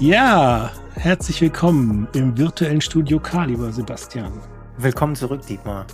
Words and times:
Ja, 0.00 0.70
herzlich 0.94 1.40
willkommen 1.40 2.06
im 2.12 2.38
virtuellen 2.38 2.80
Studio 2.80 3.18
K, 3.18 3.46
lieber 3.46 3.72
Sebastian. 3.72 4.32
Willkommen 4.76 5.16
zurück, 5.16 5.44
Dietmar. 5.44 5.86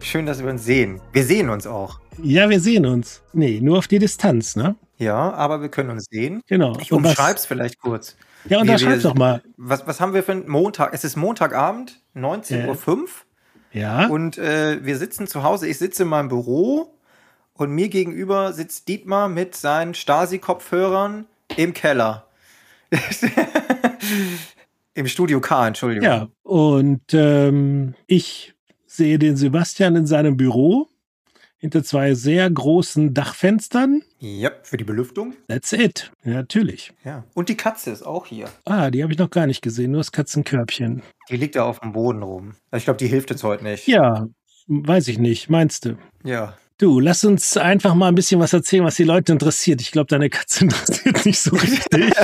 Schön, 0.00 0.26
dass 0.26 0.42
wir 0.42 0.50
uns 0.50 0.62
sehen. 0.62 1.00
Wir 1.14 1.24
sehen 1.24 1.48
uns 1.48 1.66
auch. 1.66 2.00
Ja, 2.22 2.50
wir 2.50 2.60
sehen 2.60 2.84
uns. 2.84 3.22
Nee, 3.32 3.60
nur 3.62 3.78
auf 3.78 3.88
die 3.88 3.98
Distanz, 3.98 4.56
ne? 4.56 4.76
Ja, 4.98 5.32
aber 5.32 5.62
wir 5.62 5.70
können 5.70 5.88
uns 5.88 6.04
sehen. 6.10 6.42
Genau. 6.48 6.76
Ich 6.80 6.92
umschreib's 6.92 7.46
vielleicht 7.46 7.80
kurz. 7.80 8.14
Ja, 8.44 8.60
unterschreib's 8.60 9.04
doch 9.04 9.14
mal. 9.14 9.42
Was, 9.56 9.86
was 9.86 10.00
haben 10.02 10.12
wir 10.12 10.22
für 10.22 10.32
einen 10.32 10.46
Montag? 10.46 10.92
Es 10.92 11.04
ist 11.04 11.16
Montagabend, 11.16 11.98
19.05 12.14 12.88
Uhr. 12.98 13.08
Ja. 13.72 14.06
Und 14.08 14.36
äh, 14.36 14.84
wir 14.84 14.98
sitzen 14.98 15.26
zu 15.26 15.44
Hause. 15.44 15.66
Ich 15.66 15.78
sitze 15.78 16.02
in 16.02 16.10
meinem 16.10 16.28
Büro 16.28 16.92
und 17.54 17.70
mir 17.70 17.88
gegenüber 17.88 18.52
sitzt 18.52 18.86
Dietmar 18.88 19.30
mit 19.30 19.56
seinen 19.56 19.94
Stasi-Kopfhörern 19.94 21.24
im 21.56 21.72
Keller. 21.72 22.26
Im 24.94 25.06
Studio 25.06 25.40
K, 25.40 25.68
Entschuldigung. 25.68 26.04
Ja, 26.04 26.28
und 26.42 27.02
ähm, 27.12 27.94
ich 28.06 28.54
sehe 28.86 29.18
den 29.18 29.36
Sebastian 29.36 29.96
in 29.96 30.06
seinem 30.06 30.36
Büro 30.36 30.88
hinter 31.60 31.84
zwei 31.84 32.14
sehr 32.14 32.50
großen 32.50 33.14
Dachfenstern. 33.14 34.02
Ja, 34.18 34.50
für 34.62 34.78
die 34.78 34.84
Belüftung. 34.84 35.34
That's 35.46 35.72
it. 35.72 36.10
Ja, 36.24 36.32
natürlich. 36.32 36.92
Ja. 37.04 37.24
Und 37.34 37.50
die 37.50 37.56
Katze 37.56 37.90
ist 37.90 38.02
auch 38.02 38.26
hier. 38.26 38.48
Ah, 38.64 38.90
die 38.90 39.02
habe 39.02 39.12
ich 39.12 39.18
noch 39.18 39.30
gar 39.30 39.46
nicht 39.46 39.60
gesehen, 39.60 39.92
nur 39.92 40.00
das 40.00 40.10
Katzenkörbchen. 40.10 41.02
Die 41.28 41.36
liegt 41.36 41.56
da 41.56 41.64
auf 41.64 41.80
dem 41.80 41.92
Boden 41.92 42.22
rum. 42.22 42.54
Ich 42.74 42.84
glaube, 42.84 42.96
die 42.96 43.06
hilft 43.06 43.30
jetzt 43.30 43.44
heute 43.44 43.62
nicht. 43.62 43.86
Ja, 43.86 44.26
weiß 44.68 45.08
ich 45.08 45.18
nicht. 45.18 45.50
Meinst 45.50 45.84
du? 45.84 45.98
Ja. 46.24 46.56
Du, 46.80 46.98
lass 46.98 47.24
uns 47.24 47.58
einfach 47.58 47.94
mal 47.94 48.08
ein 48.08 48.14
bisschen 48.14 48.40
was 48.40 48.54
erzählen, 48.54 48.82
was 48.86 48.94
die 48.94 49.04
Leute 49.04 49.32
interessiert. 49.32 49.82
Ich 49.82 49.90
glaube, 49.90 50.06
deine 50.06 50.30
Katze 50.30 50.64
interessiert 50.64 51.26
nicht 51.26 51.40
so 51.40 51.54
richtig. 51.54 52.12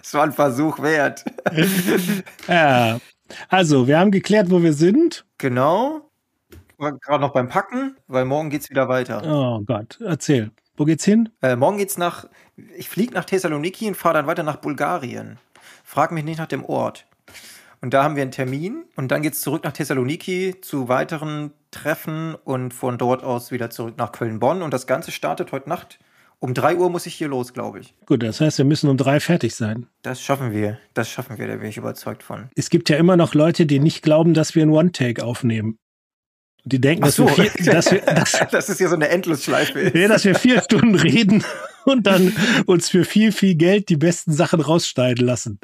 Es 0.00 0.14
war 0.14 0.22
ein 0.22 0.32
Versuch 0.32 0.80
wert. 0.80 1.22
ja. 2.48 2.98
Also, 3.50 3.86
wir 3.86 3.98
haben 3.98 4.10
geklärt, 4.10 4.50
wo 4.50 4.62
wir 4.62 4.72
sind. 4.72 5.26
Genau. 5.36 6.08
War 6.78 6.92
gerade 6.92 7.20
noch 7.20 7.32
beim 7.32 7.48
Packen, 7.48 7.96
weil 8.06 8.24
morgen 8.24 8.48
geht's 8.48 8.70
wieder 8.70 8.88
weiter. 8.88 9.22
Oh 9.26 9.60
Gott, 9.60 9.98
erzähl. 10.00 10.50
Wo 10.78 10.84
geht's 10.86 11.04
hin? 11.04 11.28
Äh, 11.42 11.56
morgen 11.56 11.76
geht's 11.76 11.98
nach. 11.98 12.26
Ich 12.76 12.88
fliege 12.88 13.12
nach 13.12 13.26
Thessaloniki 13.26 13.86
und 13.88 13.96
fahre 13.96 14.14
dann 14.14 14.26
weiter 14.26 14.44
nach 14.44 14.56
Bulgarien. 14.56 15.38
Frag 15.84 16.10
mich 16.10 16.24
nicht 16.24 16.38
nach 16.38 16.46
dem 16.46 16.64
Ort. 16.64 17.07
Und 17.80 17.94
da 17.94 18.02
haben 18.02 18.16
wir 18.16 18.22
einen 18.22 18.32
Termin 18.32 18.84
und 18.96 19.08
dann 19.10 19.22
geht's 19.22 19.40
zurück 19.40 19.64
nach 19.64 19.72
Thessaloniki 19.72 20.56
zu 20.60 20.88
weiteren 20.88 21.52
Treffen 21.70 22.34
und 22.34 22.74
von 22.74 22.98
dort 22.98 23.22
aus 23.22 23.52
wieder 23.52 23.70
zurück 23.70 23.94
nach 23.98 24.12
Köln-Bonn. 24.12 24.62
Und 24.62 24.74
das 24.74 24.86
Ganze 24.86 25.12
startet 25.12 25.52
heute 25.52 25.68
Nacht 25.68 25.98
um 26.40 26.54
drei 26.54 26.76
Uhr 26.76 26.88
muss 26.88 27.06
ich 27.06 27.14
hier 27.14 27.28
los, 27.28 27.52
glaube 27.52 27.80
ich. 27.80 27.94
Gut, 28.06 28.22
das 28.22 28.40
heißt, 28.40 28.58
wir 28.58 28.64
müssen 28.64 28.88
um 28.88 28.96
drei 28.96 29.18
fertig 29.18 29.56
sein. 29.56 29.86
Das 30.02 30.22
schaffen 30.22 30.52
wir. 30.52 30.78
Das 30.94 31.10
schaffen 31.10 31.38
wir, 31.38 31.48
da 31.48 31.56
bin 31.56 31.68
ich 31.68 31.76
überzeugt 31.76 32.22
von. 32.22 32.48
Es 32.54 32.70
gibt 32.70 32.88
ja 32.90 32.96
immer 32.96 33.16
noch 33.16 33.34
Leute, 33.34 33.66
die 33.66 33.80
nicht 33.80 34.02
glauben, 34.02 34.34
dass 34.34 34.54
wir 34.54 34.62
ein 34.62 34.70
One-Take 34.70 35.24
aufnehmen. 35.24 35.78
Die 36.64 36.80
denken, 36.80 37.02
dass, 37.02 37.16
so. 37.16 37.26
wir 37.26 37.50
vier, 37.50 37.72
dass 37.72 37.90
wir 37.90 38.00
dass, 38.06 38.32
das 38.50 38.68
ist 38.68 38.78
ja 38.78 38.88
so 38.88 38.94
eine 38.94 39.08
Endlosschleife. 39.08 39.90
Nee, 39.92 40.06
dass 40.06 40.24
wir 40.24 40.34
vier 40.34 40.62
Stunden 40.62 40.94
reden 40.94 41.42
und 41.84 42.06
dann 42.06 42.32
uns 42.66 42.88
für 42.88 43.04
viel, 43.04 43.32
viel 43.32 43.54
Geld 43.54 43.88
die 43.88 43.96
besten 43.96 44.32
Sachen 44.32 44.60
rausschneiden 44.60 45.24
lassen. 45.24 45.60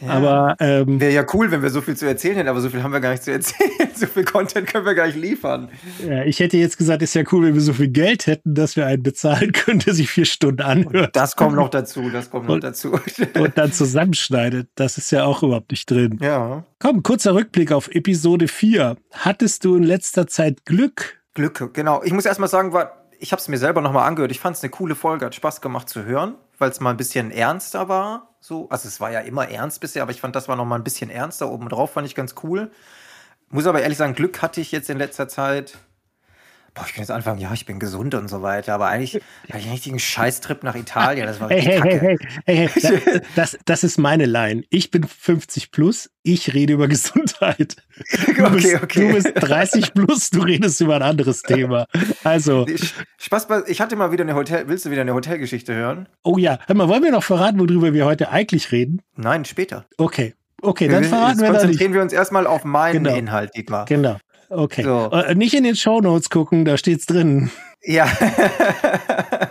Ja. 0.00 0.08
Aber 0.08 0.56
ähm, 0.60 1.00
wäre 1.00 1.12
ja 1.12 1.24
cool, 1.32 1.50
wenn 1.50 1.62
wir 1.62 1.70
so 1.70 1.80
viel 1.80 1.96
zu 1.96 2.06
erzählen 2.06 2.36
hätten, 2.36 2.48
aber 2.48 2.60
so 2.60 2.70
viel 2.70 2.82
haben 2.82 2.92
wir 2.92 3.00
gar 3.00 3.10
nicht 3.10 3.22
zu 3.22 3.30
erzählen. 3.32 3.70
so 3.94 4.06
viel 4.06 4.24
Content 4.24 4.66
können 4.66 4.84
wir 4.84 4.94
gar 4.94 5.06
nicht 5.06 5.16
liefern. 5.18 5.68
Ja, 6.06 6.24
ich 6.24 6.40
hätte 6.40 6.56
jetzt 6.56 6.78
gesagt, 6.78 7.02
ist 7.02 7.14
ja 7.14 7.22
cool, 7.30 7.46
wenn 7.46 7.54
wir 7.54 7.60
so 7.60 7.72
viel 7.72 7.88
Geld 7.88 8.26
hätten, 8.26 8.54
dass 8.54 8.76
wir 8.76 8.86
einen 8.86 9.02
bezahlen 9.02 9.52
können, 9.52 9.80
der 9.80 9.94
sich 9.94 10.10
vier 10.10 10.24
Stunden 10.24 10.62
anhört. 10.62 11.06
Und 11.06 11.16
das 11.16 11.36
kommt 11.36 11.56
noch 11.56 11.68
dazu, 11.68 12.10
das 12.10 12.30
kommt 12.30 12.48
noch 12.48 12.60
dazu. 12.60 12.92
und 13.34 13.58
dann 13.58 13.72
zusammenschneidet. 13.72 14.68
Das 14.74 14.98
ist 14.98 15.10
ja 15.12 15.24
auch 15.24 15.42
überhaupt 15.42 15.70
nicht 15.70 15.90
drin. 15.90 16.18
Ja. 16.20 16.64
Komm, 16.78 17.02
kurzer 17.02 17.34
Rückblick 17.34 17.72
auf 17.72 17.88
Episode 17.88 18.48
4. 18.48 18.96
Hattest 19.12 19.64
du 19.64 19.76
in 19.76 19.84
letzter 19.84 20.26
Zeit 20.26 20.64
Glück? 20.64 21.22
Glück, 21.34 21.72
genau. 21.72 22.02
Ich 22.04 22.12
muss 22.12 22.26
erst 22.26 22.40
mal 22.40 22.48
sagen, 22.48 22.72
war, 22.72 23.01
ich 23.22 23.30
habe 23.30 23.40
es 23.40 23.46
mir 23.46 23.56
selber 23.56 23.80
nochmal 23.80 24.08
angehört. 24.08 24.32
Ich 24.32 24.40
fand 24.40 24.56
es 24.56 24.64
eine 24.64 24.70
coole 24.70 24.96
Folge, 24.96 25.24
hat 25.24 25.34
Spaß 25.34 25.60
gemacht 25.60 25.88
zu 25.88 26.04
hören, 26.04 26.34
weil 26.58 26.70
es 26.70 26.80
mal 26.80 26.90
ein 26.90 26.96
bisschen 26.96 27.30
ernster 27.30 27.88
war. 27.88 28.34
So, 28.40 28.68
also 28.68 28.88
es 28.88 29.00
war 29.00 29.12
ja 29.12 29.20
immer 29.20 29.48
ernst 29.48 29.80
bisher, 29.80 30.02
aber 30.02 30.10
ich 30.10 30.20
fand, 30.20 30.34
das 30.34 30.48
war 30.48 30.56
noch 30.56 30.64
mal 30.64 30.74
ein 30.74 30.82
bisschen 30.82 31.08
ernster. 31.08 31.48
Oben 31.48 31.68
drauf 31.68 31.92
fand 31.92 32.04
ich 32.04 32.16
ganz 32.16 32.34
cool. 32.42 32.72
Muss 33.48 33.66
aber 33.66 33.80
ehrlich 33.80 33.96
sagen, 33.96 34.14
Glück 34.14 34.42
hatte 34.42 34.60
ich 34.60 34.72
jetzt 34.72 34.90
in 34.90 34.98
letzter 34.98 35.28
Zeit. 35.28 35.78
Boah, 36.74 36.84
ich 36.86 36.94
bin 36.94 37.02
jetzt 37.02 37.10
anfangen, 37.10 37.38
ja, 37.38 37.52
ich 37.52 37.66
bin 37.66 37.78
gesund 37.78 38.14
und 38.14 38.28
so 38.28 38.40
weiter, 38.40 38.72
aber 38.74 38.86
eigentlich 38.86 39.14
hatte 39.48 39.58
ich 39.58 39.64
einen 39.64 39.72
richtigen 39.72 39.98
Scheißtrip 39.98 40.62
nach 40.62 40.74
Italien. 40.74 41.26
Das 41.26 41.38
war 41.38 41.50
hey, 41.50 41.58
richtig 41.58 41.84
hey, 41.84 41.98
kacke. 41.98 42.18
hey, 42.46 42.68
hey, 42.68 42.80
hey, 42.82 43.20
das, 43.36 43.58
das 43.66 43.84
ist 43.84 43.98
meine 43.98 44.24
Line. 44.24 44.64
Ich 44.70 44.90
bin 44.90 45.04
50 45.04 45.70
plus, 45.70 46.10
ich 46.22 46.54
rede 46.54 46.72
über 46.72 46.88
Gesundheit. 46.88 47.76
Du, 48.36 48.44
Okay, 48.46 48.50
bist, 48.54 48.82
okay. 48.82 49.08
du 49.08 49.14
bist 49.14 49.32
30 49.34 49.92
plus, 49.92 50.30
du 50.30 50.40
redest 50.40 50.80
über 50.80 50.96
ein 50.96 51.02
anderes 51.02 51.42
Thema. 51.42 51.86
Also, 52.24 52.64
Spaß, 53.18 53.46
ich 53.66 53.80
hatte 53.82 53.94
mal 53.96 54.10
wieder 54.10 54.22
eine 54.24 54.34
Hotel. 54.34 54.66
Willst 54.68 54.86
du 54.86 54.90
wieder 54.90 55.02
eine 55.02 55.12
Hotelgeschichte 55.14 55.74
hören? 55.74 56.08
oh 56.22 56.38
ja, 56.38 56.58
hör 56.66 56.74
mal, 56.74 56.88
wollen 56.88 57.02
wir 57.02 57.10
noch 57.12 57.22
verraten, 57.24 57.58
worüber 57.60 57.92
wir 57.92 58.06
heute 58.06 58.30
eigentlich 58.30 58.72
reden? 58.72 59.02
Nein, 59.16 59.44
später. 59.44 59.84
Okay, 59.98 60.34
okay, 60.62 60.88
dann 60.88 61.04
verraten 61.04 61.40
wir 61.40 61.50
nicht. 61.50 61.60
konzentrieren 61.60 61.92
wir 61.92 62.00
uns 62.00 62.12
erstmal 62.14 62.46
auf 62.46 62.64
meinen 62.64 63.04
Genau. 63.04 63.14
Inhalt, 63.16 63.50
Dietmar. 63.54 63.84
Genau, 63.84 64.16
okay. 64.52 64.82
So. 64.82 65.10
Äh, 65.10 65.34
nicht 65.34 65.54
in 65.54 65.64
den 65.64 65.76
Shownotes 65.76 66.30
gucken, 66.30 66.64
da 66.64 66.76
steht's 66.76 67.06
drin. 67.06 67.50
Ja. 67.82 68.06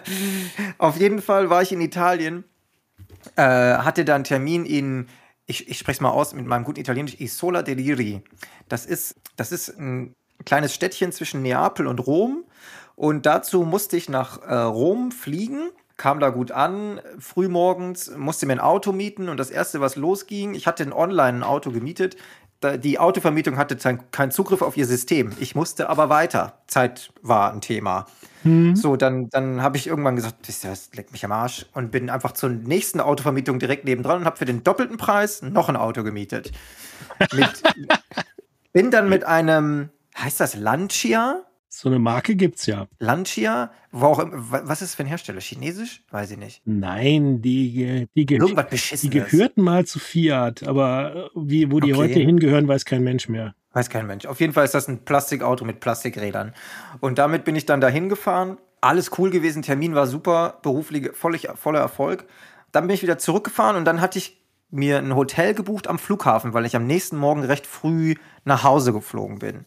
Auf 0.78 0.98
jeden 0.98 1.22
Fall 1.22 1.50
war 1.50 1.62
ich 1.62 1.72
in 1.72 1.82
Italien, 1.82 2.44
äh, 3.36 3.44
hatte 3.44 4.06
da 4.06 4.16
einen 4.16 4.24
Termin 4.24 4.66
in, 4.66 5.08
ich, 5.46 5.70
ich 5.70 5.78
spreche 5.78 5.98
es 5.98 6.02
mal 6.02 6.12
aus 6.12 6.34
mit 6.34 6.46
meinem 6.46 6.64
guten 6.64 6.80
Italienisch, 6.80 7.20
Isola 7.20 7.62
dei 7.62 7.74
Liri. 7.74 8.22
Das 8.70 8.86
ist, 8.86 9.16
das 9.36 9.52
ist 9.52 9.78
ein 9.78 10.16
kleines 10.46 10.74
Städtchen 10.74 11.12
zwischen 11.12 11.42
Neapel 11.42 11.88
und 11.88 12.00
Rom. 12.00 12.46
Und 12.96 13.26
dazu 13.26 13.64
musste 13.64 13.98
ich 13.98 14.10
nach 14.10 14.42
äh, 14.44 14.54
Rom 14.54 15.12
fliegen, 15.12 15.70
kam 15.98 16.20
da 16.20 16.30
gut 16.30 16.52
an, 16.52 17.00
frühmorgens, 17.20 18.12
musste 18.18 18.46
mir 18.46 18.54
ein 18.54 18.60
Auto 18.60 18.92
mieten 18.92 19.30
und 19.30 19.38
das 19.38 19.52
erste, 19.52 19.82
was 19.82 19.96
losging, 19.96 20.56
ich 20.56 20.68
hatte 20.68 20.84
ein 20.84 20.94
online 20.94 21.40
ein 21.40 21.44
Auto 21.44 21.72
gemietet. 21.72 22.18
Die 22.84 23.00
Autovermietung 23.00 23.58
hatte 23.58 23.76
kein- 23.76 24.12
keinen 24.12 24.32
Zugriff 24.32 24.62
auf 24.62 24.78
ihr 24.78 24.86
System. 24.86 25.32
Ich 25.40 25.56
musste 25.56 25.90
aber 25.90 26.10
weiter. 26.10 26.60
Zeit 26.68 27.12
war 27.22 27.52
ein 27.52 27.62
Thema. 27.62 28.06
So, 28.76 28.96
dann, 28.96 29.30
dann 29.30 29.62
habe 29.62 29.78
ich 29.78 29.88
irgendwann 29.88 30.16
gesagt, 30.16 30.48
was, 30.64 30.90
leckt 30.96 31.12
mich 31.12 31.24
am 31.26 31.32
Arsch 31.32 31.66
und 31.74 31.92
bin 31.92 32.10
einfach 32.10 32.32
zur 32.32 32.50
nächsten 32.50 33.00
Autovermietung 33.00 33.60
direkt 33.60 33.86
nebendran 33.86 34.20
und 34.20 34.26
habe 34.26 34.38
für 34.38 34.46
den 34.46 34.64
doppelten 34.64 34.98
Preis 34.98 35.42
noch 35.44 35.70
ein 35.70 35.76
Auto 35.76 36.04
gemietet. 36.04 36.52
Mit, 37.34 37.50
bin 38.74 38.90
dann 38.92 39.10
mit 39.10 39.24
einem, 39.26 39.90
heißt 40.18 40.40
das 40.40 40.56
Lancia? 40.56 41.42
So 41.74 41.88
eine 41.88 42.00
Marke 42.00 42.36
gibt's 42.36 42.66
ja. 42.66 42.88
Lancia? 43.00 43.72
Wo 43.94 44.08
auch, 44.08 44.20
im- 44.20 44.34
wa- 44.52 44.62
was 44.66 44.82
ist 44.82 44.96
für 44.96 45.04
ein 45.04 45.08
Hersteller? 45.08 45.40
Chinesisch? 45.40 46.04
Weiß 46.12 46.30
ich 46.32 46.38
nicht. 46.38 46.62
Nein, 46.66 47.42
die, 47.42 48.08
die, 48.14 48.26
ge 48.26 48.40
die 49.02 49.10
gehörten 49.10 49.62
mal 49.62 49.86
zu 49.86 49.98
Fiat, 50.00 50.64
aber 50.68 51.30
wie, 51.34 51.72
wo 51.72 51.80
die 51.80 51.94
Okay. 51.94 52.02
heute 52.02 52.20
hingehören, 52.20 52.68
weiß 52.68 52.84
kein 52.84 53.04
Mensch 53.06 53.30
mehr. 53.30 53.56
Weiß 53.72 53.90
kein 53.90 54.06
Mensch. 54.06 54.26
Auf 54.26 54.42
jeden 54.42 54.52
Fall 54.52 54.66
ist 54.66 54.74
das 54.74 54.90
ein 54.90 55.06
Plastikauto 55.06 55.64
mit 55.64 55.80
Plastikrädern. 55.80 56.54
Und 57.00 57.18
damit 57.20 57.46
bin 57.46 57.56
ich 57.56 57.66
dann 57.66 57.80
dahin 57.80 58.10
gefahren. 58.10 58.58
Alles 58.82 59.12
cool 59.18 59.30
gewesen, 59.30 59.62
Termin 59.62 59.96
war 59.96 60.08
super, 60.08 60.60
beruflich 60.64 61.12
völlig, 61.14 61.48
voller 61.56 61.80
Erfolg. 61.80 62.26
Dann 62.74 62.86
bin 62.88 62.96
ich 62.96 63.02
wieder 63.02 63.18
zurückgefahren 63.18 63.78
und 63.78 63.86
dann 63.86 64.02
hatte 64.02 64.18
ich 64.18 64.42
mir 64.72 64.98
ein 64.98 65.16
Hotel 65.16 65.54
gebucht 65.54 65.88
am 65.88 66.00
Flughafen, 66.00 66.54
weil 66.54 66.66
ich 66.66 66.76
am 66.76 66.86
nächsten 66.86 67.16
Morgen 67.18 67.44
recht 67.46 67.66
früh 67.66 68.16
nach 68.44 68.64
Hause 68.64 68.92
geflogen 68.92 69.40
bin. 69.40 69.66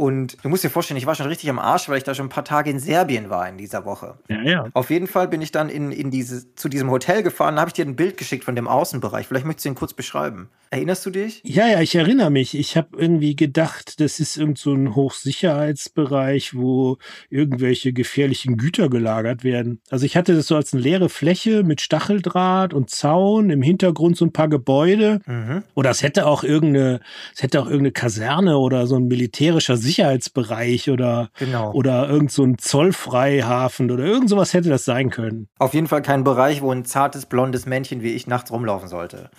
Und 0.00 0.38
du 0.42 0.48
musst 0.48 0.64
dir 0.64 0.70
vorstellen, 0.70 0.96
ich 0.96 1.04
war 1.04 1.14
schon 1.14 1.26
richtig 1.26 1.50
am 1.50 1.58
Arsch, 1.58 1.90
weil 1.90 1.98
ich 1.98 2.04
da 2.04 2.14
schon 2.14 2.24
ein 2.24 2.30
paar 2.30 2.46
Tage 2.46 2.70
in 2.70 2.78
Serbien 2.78 3.28
war 3.28 3.46
in 3.46 3.58
dieser 3.58 3.84
Woche. 3.84 4.14
Ja, 4.30 4.40
ja. 4.40 4.66
Auf 4.72 4.88
jeden 4.88 5.06
Fall 5.06 5.28
bin 5.28 5.42
ich 5.42 5.52
dann 5.52 5.68
in, 5.68 5.92
in 5.92 6.10
diese, 6.10 6.54
zu 6.54 6.70
diesem 6.70 6.90
Hotel 6.90 7.22
gefahren, 7.22 7.56
da 7.56 7.60
habe 7.60 7.68
ich 7.68 7.74
dir 7.74 7.84
ein 7.84 7.96
Bild 7.96 8.16
geschickt 8.16 8.44
von 8.44 8.56
dem 8.56 8.66
Außenbereich. 8.66 9.26
Vielleicht 9.26 9.44
möchtest 9.44 9.66
du 9.66 9.68
ihn 9.68 9.74
kurz 9.74 9.92
beschreiben. 9.92 10.48
Erinnerst 10.70 11.04
du 11.04 11.10
dich? 11.10 11.42
Ja, 11.44 11.66
ja, 11.66 11.82
ich 11.82 11.94
erinnere 11.96 12.30
mich. 12.30 12.56
Ich 12.56 12.78
habe 12.78 12.96
irgendwie 12.96 13.36
gedacht, 13.36 14.00
das 14.00 14.20
ist 14.20 14.38
irgend 14.38 14.56
so 14.56 14.72
ein 14.72 14.94
Hochsicherheitsbereich, 14.94 16.54
wo 16.54 16.96
irgendwelche 17.28 17.92
gefährlichen 17.92 18.56
Güter 18.56 18.88
gelagert 18.88 19.44
werden. 19.44 19.82
Also 19.90 20.06
ich 20.06 20.16
hatte 20.16 20.34
das 20.34 20.46
so 20.46 20.56
als 20.56 20.72
eine 20.72 20.80
leere 20.80 21.10
Fläche 21.10 21.62
mit 21.62 21.82
Stacheldraht 21.82 22.72
und 22.72 22.88
Zaun, 22.88 23.50
im 23.50 23.60
Hintergrund 23.60 24.16
so 24.16 24.24
ein 24.24 24.32
paar 24.32 24.48
Gebäude. 24.48 25.20
Mhm. 25.26 25.64
Oder 25.74 25.90
es 25.90 26.02
hätte 26.02 26.26
auch 26.26 26.42
irgendeine, 26.42 27.00
es 27.34 27.42
hätte 27.42 27.60
auch 27.60 27.66
irgendeine 27.66 27.92
Kaserne 27.92 28.56
oder 28.56 28.86
so 28.86 28.96
ein 28.96 29.06
militärischer 29.06 29.76
Sicherheitsbereich 29.76 29.89
oder, 29.98 31.30
Genau. 31.38 31.72
oder 31.72 32.08
irgend 32.08 32.30
so 32.32 32.44
ein 32.44 32.58
Zollfreihafen 32.58 33.90
oder 33.90 34.04
irgend 34.04 34.28
sowas 34.30 34.52
hätte 34.54 34.68
das 34.68 34.84
sein 34.84 35.10
können. 35.10 35.48
Auf 35.58 35.74
jeden 35.74 35.86
Fall 35.86 36.02
kein 36.02 36.24
Bereich, 36.24 36.62
wo 36.62 36.70
ein 36.72 36.84
zartes, 36.84 37.26
blondes 37.26 37.66
Männchen 37.66 38.02
wie 38.02 38.12
ich 38.14 38.26
nachts 38.26 38.50
rumlaufen 38.50 38.88
sollte. 38.88 39.30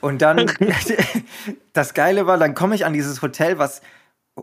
Und 0.00 0.22
dann, 0.22 0.46
das 1.72 1.94
Geile 1.94 2.26
war, 2.26 2.38
dann 2.38 2.54
komme 2.54 2.74
ich 2.74 2.84
an 2.84 2.92
dieses 2.92 3.22
Hotel, 3.22 3.58
was, 3.58 3.80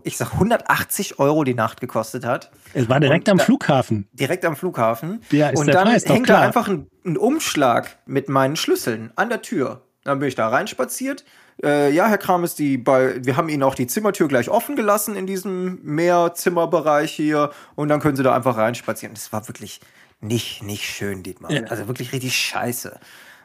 ich 0.04 0.18
sag, 0.18 0.34
180 0.34 1.20
Euro 1.20 1.44
die 1.44 1.54
Nacht 1.54 1.82
gekostet 1.82 2.26
hat. 2.26 2.52
Es 2.74 2.88
war 2.90 3.00
direkt 3.00 3.28
Und 3.28 3.34
am 3.34 3.38
da- 3.40 3.44
Flughafen. 3.44 4.08
Direkt 4.14 4.46
am 4.46 4.56
Flughafen. 4.56 5.22
Ja, 5.32 5.50
ist 5.50 5.60
und 5.60 5.68
der 5.68 5.76
dann 5.76 5.88
Preis 5.90 6.06
hängt 6.08 6.30
da 6.30 6.40
einfach 6.42 6.68
ein 6.68 6.88
einen 7.04 7.18
Umschlag 7.18 7.98
mit 8.06 8.30
meinen 8.30 8.56
Schlüsseln 8.56 9.12
an 9.16 9.30
der 9.30 9.42
Tür. 9.42 9.82
Dann 10.04 10.20
bin 10.20 10.28
ich 10.28 10.36
da 10.36 10.50
reinspaziert. 10.50 11.26
Äh, 11.64 11.92
ja, 11.92 12.08
Herr 12.08 12.18
Kram 12.18 12.44
ist 12.44 12.60
die 12.60 12.78
bei, 12.78 13.24
wir 13.24 13.38
haben 13.38 13.50
Ihnen 13.50 13.64
auch 13.64 13.76
die 13.76 13.88
Zimmertür 13.88 14.28
gleich 14.28 14.50
offen 14.50 14.76
gelassen 14.76 15.16
in 15.16 15.28
diesem 15.28 15.80
Mehrzimmerbereich 15.84 17.12
hier 17.12 17.52
und 17.76 17.90
dann 17.90 18.00
können 18.00 18.16
Sie 18.16 18.24
da 18.24 18.36
einfach 18.36 18.58
reinspazieren. 18.58 19.14
Das 19.14 19.32
war 19.32 19.48
wirklich 19.48 19.80
nicht, 20.22 20.64
nicht 20.64 20.86
schön, 20.86 21.24
Dietmar. 21.24 21.52
Ja. 21.52 21.64
Also 21.64 21.88
wirklich 21.88 22.14
richtig 22.14 22.36
scheiße. 22.36 23.00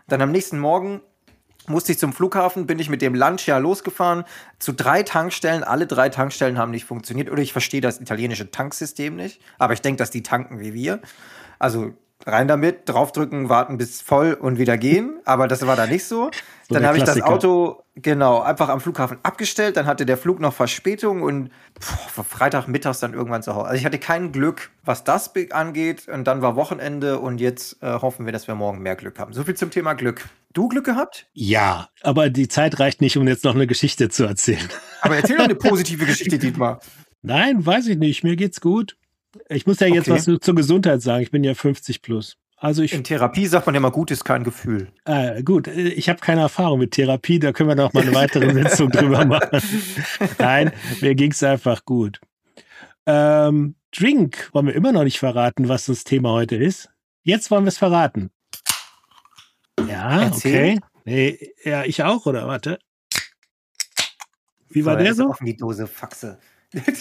Dann 0.08 0.22
am 0.22 0.30
nächsten 0.30 0.58
Morgen 0.58 1.00
musste 1.68 1.92
ich 1.92 1.98
zum 1.98 2.12
Flughafen, 2.12 2.66
bin 2.66 2.78
ich 2.78 2.88
mit 2.88 3.02
dem 3.02 3.14
Lunch 3.14 3.46
ja 3.46 3.58
losgefahren 3.58 4.24
zu 4.58 4.72
drei 4.72 5.02
Tankstellen. 5.02 5.64
Alle 5.64 5.86
drei 5.86 6.08
Tankstellen 6.08 6.58
haben 6.58 6.70
nicht 6.70 6.84
funktioniert. 6.84 7.30
Oder 7.30 7.42
ich 7.42 7.52
verstehe 7.52 7.80
das 7.80 8.00
italienische 8.00 8.50
Tanksystem 8.50 9.16
nicht. 9.16 9.40
Aber 9.58 9.72
ich 9.72 9.82
denke, 9.82 9.98
dass 9.98 10.10
die 10.10 10.22
tanken 10.22 10.60
wie 10.60 10.74
wir. 10.74 11.00
Also 11.58 11.92
rein 12.24 12.48
damit, 12.48 12.88
draufdrücken, 12.88 13.48
warten 13.48 13.78
bis 13.78 14.00
voll 14.00 14.34
und 14.34 14.58
wieder 14.58 14.78
gehen. 14.78 15.18
Aber 15.24 15.48
das 15.48 15.66
war 15.66 15.76
da 15.76 15.86
nicht 15.86 16.04
so. 16.04 16.30
So 16.68 16.74
dann 16.74 16.86
habe 16.86 16.98
ich 16.98 17.04
das. 17.04 17.20
Auto 17.22 17.82
genau 17.96 18.40
einfach 18.40 18.68
am 18.68 18.80
Flughafen 18.80 19.18
abgestellt. 19.22 19.76
Dann 19.76 19.86
hatte 19.86 20.06
der 20.06 20.16
Flug 20.16 20.38
noch 20.38 20.52
Verspätung 20.52 21.22
und 21.22 21.50
war 22.14 22.24
Freitagmittags 22.24 23.00
dann 23.00 23.14
irgendwann 23.14 23.42
zu 23.42 23.54
Hause. 23.54 23.66
Also 23.66 23.78
ich 23.78 23.84
hatte 23.84 23.98
kein 23.98 24.32
Glück, 24.32 24.70
was 24.84 25.04
das 25.04 25.32
angeht. 25.50 26.06
Und 26.08 26.24
dann 26.24 26.42
war 26.42 26.56
Wochenende 26.56 27.18
und 27.18 27.40
jetzt 27.40 27.82
äh, 27.82 27.86
hoffen 28.00 28.26
wir, 28.26 28.32
dass 28.32 28.46
wir 28.46 28.54
morgen 28.54 28.80
mehr 28.80 28.96
Glück 28.96 29.18
haben. 29.18 29.32
So 29.32 29.42
viel 29.44 29.54
zum 29.54 29.70
Thema 29.70 29.94
Glück. 29.94 30.28
Du 30.52 30.68
Glück 30.68 30.84
gehabt? 30.84 31.26
Ja, 31.32 31.88
aber 32.02 32.30
die 32.30 32.48
Zeit 32.48 32.78
reicht 32.78 33.00
nicht, 33.00 33.16
um 33.16 33.26
jetzt 33.26 33.44
noch 33.44 33.54
eine 33.54 33.66
Geschichte 33.66 34.08
zu 34.08 34.24
erzählen. 34.24 34.68
Aber 35.00 35.16
erzähl 35.16 35.36
doch 35.36 35.44
eine 35.44 35.54
positive 35.56 36.06
Geschichte, 36.06 36.38
Dietmar. 36.38 36.80
Nein, 37.22 37.64
weiß 37.64 37.88
ich 37.88 37.98
nicht. 37.98 38.24
Mir 38.24 38.36
geht's 38.36 38.60
gut. 38.60 38.96
Ich 39.48 39.66
muss 39.66 39.80
ja 39.80 39.86
jetzt 39.86 40.08
Okay. 40.08 40.22
was 40.28 40.40
zur 40.40 40.54
Gesundheit 40.54 41.02
sagen. 41.02 41.22
Ich 41.22 41.30
bin 41.30 41.44
ja 41.44 41.54
50 41.54 42.00
plus. 42.02 42.36
Also 42.58 42.82
ich, 42.82 42.94
In 42.94 43.04
Therapie 43.04 43.46
sagt 43.46 43.66
man 43.66 43.74
ja 43.74 43.80
mal, 43.80 43.90
gut 43.90 44.10
ist 44.10 44.24
kein 44.24 44.42
Gefühl. 44.42 44.90
äh, 45.04 45.42
gut, 45.42 45.68
äh, 45.68 45.88
ich 45.88 46.08
habe 46.08 46.20
keine 46.20 46.40
Erfahrung 46.40 46.78
mit 46.78 46.92
Therapie, 46.92 47.38
da 47.38 47.52
können 47.52 47.68
wir 47.68 47.76
noch 47.76 47.92
mal 47.92 48.02
eine 48.02 48.14
weitere 48.14 48.50
Sitzung 48.52 48.90
drüber 48.90 49.24
machen. 49.26 49.60
Nein, 50.38 50.72
mir 51.02 51.14
ging's 51.14 51.42
einfach 51.42 51.84
gut. 51.84 52.18
Ähm, 53.04 53.74
Drink, 53.94 54.48
wollen 54.52 54.66
wir 54.66 54.74
immer 54.74 54.92
noch 54.92 55.04
nicht 55.04 55.18
verraten, 55.18 55.68
was 55.68 55.84
das 55.86 56.04
Thema 56.04 56.30
heute 56.32 56.56
ist. 56.56 56.88
Jetzt 57.22 57.50
wollen 57.50 57.64
wir 57.64 57.68
es 57.68 57.78
verraten. 57.78 58.30
Ja, 59.86 60.22
Erzähl. 60.22 60.78
okay. 60.78 60.80
Nee, 61.04 61.52
ja, 61.62 61.84
ich 61.84 62.02
auch, 62.02 62.24
oder? 62.26 62.46
Warte. 62.48 62.78
Wie 64.70 64.84
war 64.84 64.96
So, 64.98 65.04
der 65.04 65.14
so? 65.14 65.28
Offen 65.30 65.46
die 65.46 65.56
Dose 65.56 65.86
Faxe. 65.86 66.38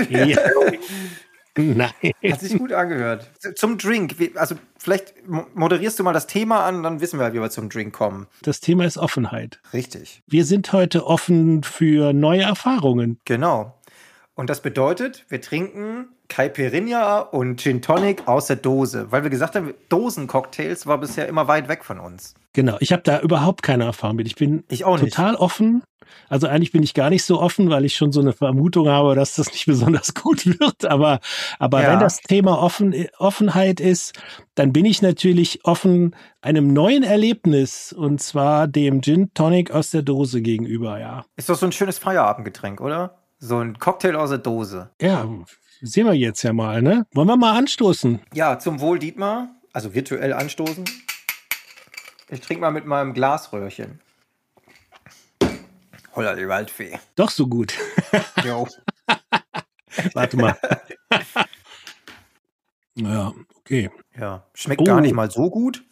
Ja. 0.09 0.37
Nein. 1.57 1.89
Hat 2.31 2.39
sich 2.41 2.57
gut 2.57 2.73
angehört. 2.73 3.31
Zum 3.55 3.77
Drink. 3.77 4.15
Also, 4.35 4.55
vielleicht 4.77 5.27
mo- 5.27 5.45
moderierst 5.53 5.97
du 5.99 6.03
mal 6.03 6.13
das 6.13 6.27
Thema 6.27 6.65
an, 6.65 6.83
dann 6.83 7.01
wissen 7.01 7.19
wir, 7.19 7.33
wie 7.33 7.39
wir 7.39 7.49
zum 7.49 7.69
Drink 7.69 7.93
kommen. 7.93 8.27
Das 8.41 8.59
Thema 8.59 8.85
ist 8.85 8.97
Offenheit. 8.97 9.59
Richtig. 9.73 10.21
Wir 10.27 10.45
sind 10.45 10.71
heute 10.73 11.05
offen 11.05 11.63
für 11.63 12.13
neue 12.13 12.41
Erfahrungen. 12.43 13.19
Genau. 13.25 13.73
Und 14.35 14.49
das 14.49 14.61
bedeutet, 14.61 15.25
wir 15.29 15.39
trinken 15.39 16.09
Caipirinha 16.27 17.19
und 17.19 17.61
Gin 17.61 17.81
Tonic 17.81 18.27
aus 18.27 18.47
der 18.47 18.57
Dose. 18.57 19.11
Weil 19.11 19.23
wir 19.23 19.29
gesagt 19.29 19.55
haben, 19.55 19.73
Dosencocktails 19.89 20.85
war 20.87 20.97
bisher 20.97 21.27
immer 21.27 21.47
weit 21.47 21.69
weg 21.69 21.85
von 21.85 21.99
uns. 21.99 22.33
Genau, 22.55 22.77
ich 22.79 22.93
habe 22.93 23.03
da 23.03 23.19
überhaupt 23.19 23.63
keine 23.63 23.83
Erfahrung 23.83 24.15
mit. 24.15 24.27
Ich 24.27 24.35
bin 24.35 24.63
Ich 24.69 24.79
total 24.79 25.35
offen. 25.35 25.83
Also 26.29 26.47
eigentlich 26.47 26.71
bin 26.71 26.83
ich 26.83 26.93
gar 26.93 27.09
nicht 27.09 27.25
so 27.25 27.41
offen, 27.41 27.69
weil 27.69 27.83
ich 27.83 27.97
schon 27.97 28.13
so 28.13 28.21
eine 28.21 28.31
Vermutung 28.31 28.87
habe, 28.87 29.13
dass 29.13 29.35
das 29.35 29.51
nicht 29.51 29.65
besonders 29.65 30.13
gut 30.13 30.45
wird. 30.45 30.85
Aber, 30.85 31.19
aber 31.59 31.81
Ja. 31.83 31.91
wenn 31.91 31.99
das 31.99 32.21
Thema 32.21 32.57
offen, 32.61 32.95
Offenheit 33.17 33.81
ist, 33.81 34.13
dann 34.55 34.71
bin 34.71 34.85
ich 34.85 35.01
natürlich 35.01 35.65
offen 35.65 36.15
einem 36.41 36.71
neuen 36.71 37.03
Erlebnis 37.03 37.91
und 37.91 38.21
zwar 38.21 38.69
dem 38.69 39.01
Gin 39.01 39.33
Tonic 39.33 39.71
aus 39.71 39.89
der 39.91 40.03
Dose 40.03 40.41
gegenüber, 40.41 40.97
ja. 40.97 41.25
Ist 41.35 41.49
doch 41.49 41.55
so 41.57 41.65
ein 41.65 41.73
schönes 41.73 41.97
Feierabendgetränk, 41.97 42.79
oder? 42.79 43.17
So 43.39 43.57
ein 43.57 43.77
Cocktail 43.79 44.15
aus 44.15 44.29
der 44.29 44.39
Dose. 44.39 44.91
Ja, 45.01 45.27
sehen 45.81 46.05
wir 46.05 46.13
jetzt 46.13 46.41
ja 46.43 46.53
mal, 46.53 46.81
ne? 46.81 47.05
Wollen 47.13 47.27
wir 47.27 47.35
mal 47.35 47.57
anstoßen? 47.57 48.21
Ja, 48.33 48.59
zum 48.59 48.79
Wohl, 48.79 48.97
Dietmar. 48.99 49.49
Also 49.73 49.93
virtuell 49.93 50.31
anstoßen. 50.31 50.85
Ich 52.29 52.41
trinke 52.41 52.61
mal 52.61 52.71
mit 52.71 52.85
meinem 52.85 53.13
Glasröhrchen. 53.13 54.01
Holla 56.15 56.33
die 56.35 56.47
Waldfee. 56.47 56.97
Doch 57.15 57.29
so 57.29 57.47
gut. 57.47 57.75
Jo. 58.43 58.67
Warte 60.13 60.37
mal. 60.37 60.57
ja, 62.95 63.33
okay. 63.55 63.89
Ja, 64.17 64.45
schmeckt 64.53 64.81
Oh. 64.81 64.85
gar 64.85 65.01
nicht 65.01 65.13
mal 65.13 65.29
so 65.29 65.49
gut. 65.49 65.83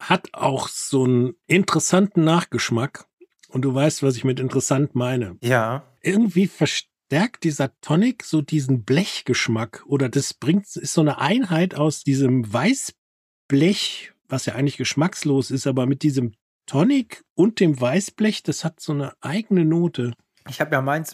hat 0.00 0.28
auch 0.32 0.68
so 0.68 1.04
einen 1.04 1.34
interessanten 1.46 2.24
Nachgeschmack. 2.24 3.06
Und 3.48 3.62
du 3.62 3.74
weißt, 3.74 4.02
was 4.02 4.16
ich 4.16 4.24
mit 4.24 4.40
interessant 4.40 4.94
meine. 4.94 5.36
Ja. 5.42 5.84
Irgendwie 6.00 6.46
verstärkt 6.48 7.44
dieser 7.44 7.78
Tonic 7.80 8.24
so 8.24 8.40
diesen 8.42 8.82
Blechgeschmack. 8.84 9.84
Oder 9.86 10.08
das 10.08 10.34
bringt, 10.34 10.64
ist 10.76 10.94
so 10.94 11.00
eine 11.02 11.18
Einheit 11.18 11.74
aus 11.74 12.02
diesem 12.02 12.50
Weißblech, 12.52 14.11
was 14.32 14.46
ja 14.46 14.54
eigentlich 14.54 14.78
geschmackslos 14.78 15.50
ist, 15.50 15.66
aber 15.66 15.86
mit 15.86 16.02
diesem 16.02 16.32
Tonic 16.66 17.22
und 17.34 17.60
dem 17.60 17.78
Weißblech, 17.80 18.42
das 18.42 18.64
hat 18.64 18.80
so 18.80 18.92
eine 18.92 19.12
eigene 19.20 19.64
Note. 19.64 20.12
Ich 20.48 20.60
habe 20.60 20.72
ja 20.72 20.80
meins. 20.80 21.12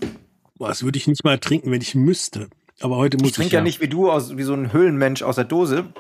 Boah, 0.57 0.69
das 0.69 0.83
würde 0.85 0.99
ich 0.99 1.07
nicht 1.09 1.25
mal 1.25 1.39
trinken, 1.39 1.71
wenn 1.71 1.81
ich 1.83 1.95
müsste. 1.95 2.49
Aber 2.81 2.97
heute 2.97 3.17
muss 3.17 3.27
Ich 3.27 3.31
ich, 3.31 3.37
trinke 3.37 3.55
ja 3.57 3.61
nicht 3.63 3.81
wie 3.81 3.89
du, 3.89 4.11
aus, 4.11 4.37
wie 4.37 4.43
so 4.45 4.55
ein 4.55 4.73
Höhlenmensch 4.73 5.23
aus 5.23 5.35
der 5.35 5.45
Dose. 5.45 5.93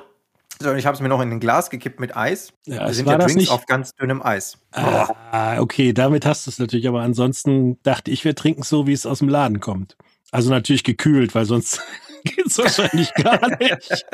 Sondern 0.60 0.78
ich 0.78 0.86
habe 0.86 0.94
es 0.96 1.00
mir 1.00 1.08
noch 1.08 1.20
in 1.20 1.30
ein 1.30 1.40
Glas 1.40 1.70
gekippt 1.70 2.00
mit 2.00 2.16
Eis. 2.16 2.52
Ja, 2.66 2.80
Wir 2.80 2.82
es 2.86 2.96
sind 2.96 3.06
war 3.06 3.12
ja 3.14 3.18
Drinks 3.18 3.34
nicht. 3.34 3.50
auf 3.50 3.66
ganz 3.66 3.94
dünnem 3.94 4.22
Eis. 4.22 4.58
Ah, 4.72 5.60
okay, 5.60 5.92
damit 5.92 6.24
hast 6.26 6.46
du 6.46 6.50
es 6.50 6.58
natürlich, 6.58 6.88
aber 6.88 7.02
ansonsten 7.02 7.80
dachte 7.82 8.10
ich, 8.10 8.24
wir 8.24 8.34
trinken 8.34 8.62
so, 8.62 8.86
wie 8.86 8.92
es 8.92 9.06
aus 9.06 9.20
dem 9.20 9.28
Laden 9.28 9.60
kommt. 9.60 9.96
Also 10.30 10.50
natürlich 10.50 10.84
gekühlt, 10.84 11.34
weil 11.34 11.44
sonst 11.46 11.80
geht's 12.24 12.58
wahrscheinlich 12.58 13.12
gar 13.14 13.48
nicht. 13.58 14.04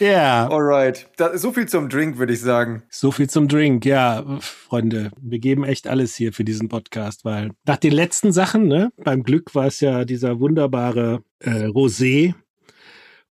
Ja, 0.00 0.48
Alright. 0.48 1.08
Da, 1.16 1.36
so 1.38 1.52
viel 1.52 1.68
zum 1.68 1.88
Drink, 1.88 2.18
würde 2.18 2.32
ich 2.32 2.40
sagen. 2.40 2.82
so 2.90 3.12
viel 3.12 3.28
zum 3.30 3.48
Drink. 3.48 3.84
Ja, 3.84 4.24
Freunde, 4.40 5.10
wir 5.20 5.38
geben 5.38 5.64
echt 5.64 5.86
alles 5.86 6.14
hier 6.16 6.32
für 6.32 6.44
diesen 6.44 6.68
Podcast, 6.68 7.24
weil 7.24 7.50
nach 7.64 7.76
den 7.76 7.92
letzten 7.92 8.32
Sachen, 8.32 8.66
ne, 8.66 8.90
beim 8.96 9.22
Glück 9.22 9.54
war 9.54 9.66
es 9.66 9.80
ja 9.80 10.04
dieser 10.04 10.40
wunderbare 10.40 11.22
äh, 11.40 11.66
Rosé. 11.66 12.34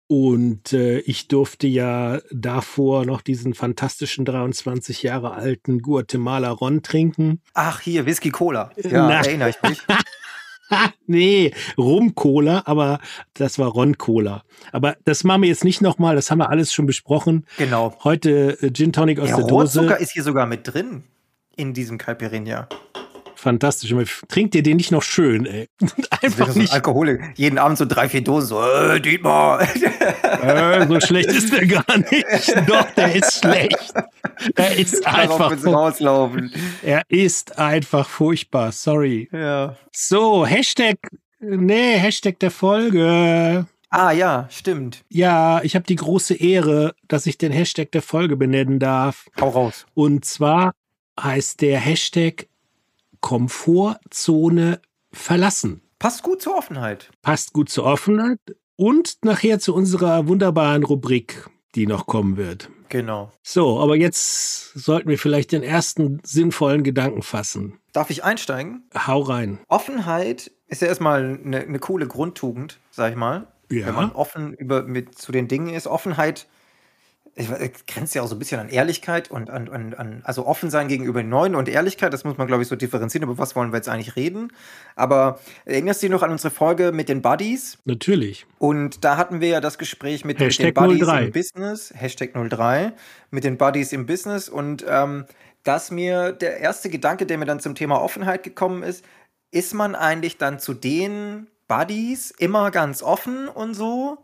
Und 0.07 0.73
äh, 0.73 0.99
ich 1.01 1.29
durfte 1.29 1.69
ja 1.69 2.19
davor 2.33 3.07
noch 3.07 3.21
diesen 3.21 3.55
fantastischen 3.55 4.25
23 4.25 5.05
Jahre 5.05 5.35
alten 5.35 5.83
Guatemala 5.83 6.51
Ron 6.51 6.83
trinken. 6.83 7.41
Ach, 7.55 7.79
hier, 7.81 8.07
Whisky 8.07 8.31
Cola. 8.31 8.71
Ja, 8.77 9.07
Na. 9.07 9.21
erinnere 9.21 9.51
ich 9.51 9.63
mich. 9.63 9.79
Ha, 10.71 10.93
nee, 11.07 11.53
Rum-Cola, 11.77 12.63
aber 12.67 13.01
das 13.35 13.59
war 13.59 13.69
Ron-Cola. 13.69 14.43
Aber 14.73 14.97
das 15.05 15.25
machen 15.25 15.43
wir 15.43 15.49
jetzt 15.49 15.65
nicht 15.65 15.81
nochmal, 15.81 16.15
das 16.15 16.31
haben 16.31 16.39
wir 16.39 16.51
alles 16.51 16.73
schon 16.73 16.87
besprochen. 16.87 17.47
Genau. 17.59 17.97
Heute 18.05 18.59
äh, 18.63 18.73
Gin 18.73 18.93
Tonic 18.93 19.19
aus 19.19 19.29
Der 19.29 19.37
der 19.39 19.47
Dose. 19.47 19.81
Rohrzucker 19.81 20.01
ist 20.01 20.13
hier 20.13 20.23
sogar 20.23 20.47
mit 20.47 20.61
drin. 20.65 21.05
In 21.57 21.75
diesem 21.75 21.99
Caipirinha. 21.99 22.69
Fantastisch. 23.41 23.95
Trinkt 24.29 24.55
ihr 24.55 24.63
den 24.63 24.77
nicht 24.77 24.93
noch 24.93 25.03
schön, 25.03 25.47
ey? 25.47 25.67
Einfach 26.23 26.51
so 26.51 26.59
nicht. 26.59 26.73
Alkoholik. 26.73 27.23
Jeden 27.37 27.59
Abend 27.59 27.79
so 27.79 27.87
drei, 27.87 28.07
vier 28.09 28.23
Dosen. 28.23 28.49
So, 28.49 28.63
äh, 28.63 29.01
Dietmar. 29.01 29.63
Äh, 29.63 30.87
so 30.87 31.01
schlecht 31.01 31.31
ist 31.31 31.51
der 31.51 31.67
gar 31.67 31.99
nicht. 31.99 32.55
Doch, 32.69 32.91
der 32.93 33.15
ist 33.15 33.39
schlecht. 33.39 33.95
Er 34.57 34.77
ist 34.77 35.07
einfach, 35.07 35.53
rauslaufen. 35.65 36.53
er 36.83 37.03
ist 37.09 37.59
einfach 37.59 38.09
furchtbar. 38.09 38.73
Sorry. 38.73 39.29
Ja. 39.33 39.77
So, 39.91 40.45
Hashtag, 40.45 40.97
nee, 41.41 41.99
Hashtag 41.99 42.39
der 42.41 42.51
Folge. 42.51 43.67
Ah, 43.89 44.13
ja, 44.13 44.49
stimmt. 44.51 45.03
Ja, 45.09 45.63
ich 45.63 45.75
habe 45.75 45.87
die 45.87 45.97
große 45.97 46.35
Ehre, 46.35 46.95
dass 47.09 47.27
ich 47.27 47.39
den 47.39 47.53
Hashtag 47.53 47.91
der 47.93 48.03
Folge 48.03 48.37
benennen 48.37 48.79
darf. 48.79 49.27
Hau 49.41 49.49
raus. 49.49 49.87
Und 49.95 50.25
zwar 50.27 50.73
heißt 51.19 51.61
der 51.61 51.81
Hashtag 51.81 52.47
Komfortzone 53.21 54.81
verlassen. 55.13 55.83
Passt 55.99 56.23
gut 56.23 56.41
zur 56.41 56.57
Offenheit. 56.57 57.11
Passt 57.23 57.53
gut 57.53 57.69
zur 57.69 57.85
Offenheit 57.85 58.39
und 58.77 59.19
nachher 59.23 59.59
zu 59.59 59.75
unserer 59.75 60.29
wunderbaren 60.29 60.83
Rubrik, 60.83 61.49
die 61.75 61.87
noch 61.87 62.07
kommen 62.07 62.37
wird. 62.37 62.71
Genau. 62.89 63.31
So, 63.43 63.79
aber 63.79 63.97
jetzt 63.97 64.73
sollten 64.75 65.09
wir 65.09 65.19
vielleicht 65.19 65.53
den 65.53 65.63
ersten 65.63 66.21
sinnvollen 66.25 66.83
Gedanken 66.83 67.23
fassen. 67.23 67.79
Darf 67.93 68.11
ich 68.11 68.25
einsteigen? 68.25 68.89
Hau 69.07 69.21
rein. 69.21 69.61
Offenheit 69.69 70.51
ist 70.67 70.83
ja 70.83 70.89
erstmal 70.89 71.39
eine, 71.45 71.61
eine 71.61 71.79
coole 71.79 72.07
Grundtugend, 72.07 72.81
sag 72.91 73.13
ich 73.13 73.17
mal. 73.17 73.47
Ja. 73.71 73.87
Wenn 73.87 73.95
man 73.95 74.13
offen 74.13 74.55
über, 74.55 74.83
mit, 74.83 75.17
zu 75.17 75.31
den 75.31 75.47
Dingen 75.47 75.73
ist. 75.73 75.87
Offenheit 75.87 76.49
grenzt 77.87 78.15
ja 78.15 78.23
auch 78.23 78.27
so 78.27 78.35
ein 78.35 78.39
bisschen 78.39 78.61
an 78.61 78.69
Ehrlichkeit 78.69 79.31
und 79.31 79.51
an, 79.51 79.69
an, 79.69 79.95
an, 79.95 80.21
also 80.25 80.47
offen 80.47 80.71
sein 80.71 80.89
gegenüber 80.89 81.23
den 81.23 81.29
Neuen 81.29 81.55
und 81.55 81.69
Ehrlichkeit, 81.69 82.13
das 82.13 82.25
muss 82.25 82.39
man, 82.39 82.47
glaube 82.47 82.63
ich, 82.63 82.69
so 82.69 82.77
differenzieren, 82.77 83.29
über 83.29 83.39
was 83.39 83.57
wollen 83.57 83.73
wir 83.73 83.77
jetzt 83.77 83.89
eigentlich 83.89 84.17
reden. 84.17 84.53
Aber 84.97 85.41
erinnerst 85.65 86.03
du 86.03 86.07
dich 86.07 86.13
noch 86.13 86.23
an 86.23 86.31
unsere 86.31 86.53
Folge 86.53 86.93
mit 86.93 87.09
den 87.09 87.23
Buddies? 87.23 87.79
Natürlich. 87.85 88.47
Und 88.59 89.05
da 89.05 89.17
hatten 89.17 89.41
wir 89.41 89.49
ja 89.49 89.61
das 89.61 89.79
Gespräch 89.79 90.25
mit, 90.25 90.41
mit 90.41 90.59
den 90.59 90.75
Buddies 90.75 91.07
03. 91.07 91.25
im 91.25 91.33
Business, 91.33 91.93
Hashtag 91.95 92.33
03, 92.35 92.93
mit 93.31 93.45
den 93.45 93.57
Buddies 93.57 93.93
im 93.93 94.07
Business 94.07 94.49
und 94.49 94.85
ähm, 94.89 95.25
dass 95.63 95.91
mir 95.91 96.33
der 96.33 96.59
erste 96.59 96.89
Gedanke, 96.89 97.27
der 97.27 97.39
mir 97.39 97.45
dann 97.45 97.61
zum 97.61 97.75
Thema 97.75 98.01
Offenheit 98.01 98.43
gekommen 98.43 98.83
ist, 98.83 99.05
ist 99.51 99.75
man 99.75 99.95
eigentlich 99.95 100.39
dann 100.39 100.59
zu 100.59 100.75
den 100.75 101.49
Buddies 101.69 102.31
immer 102.33 102.71
ganz 102.71 103.03
offen 103.03 103.49
und 103.49 103.75
so, 103.75 104.19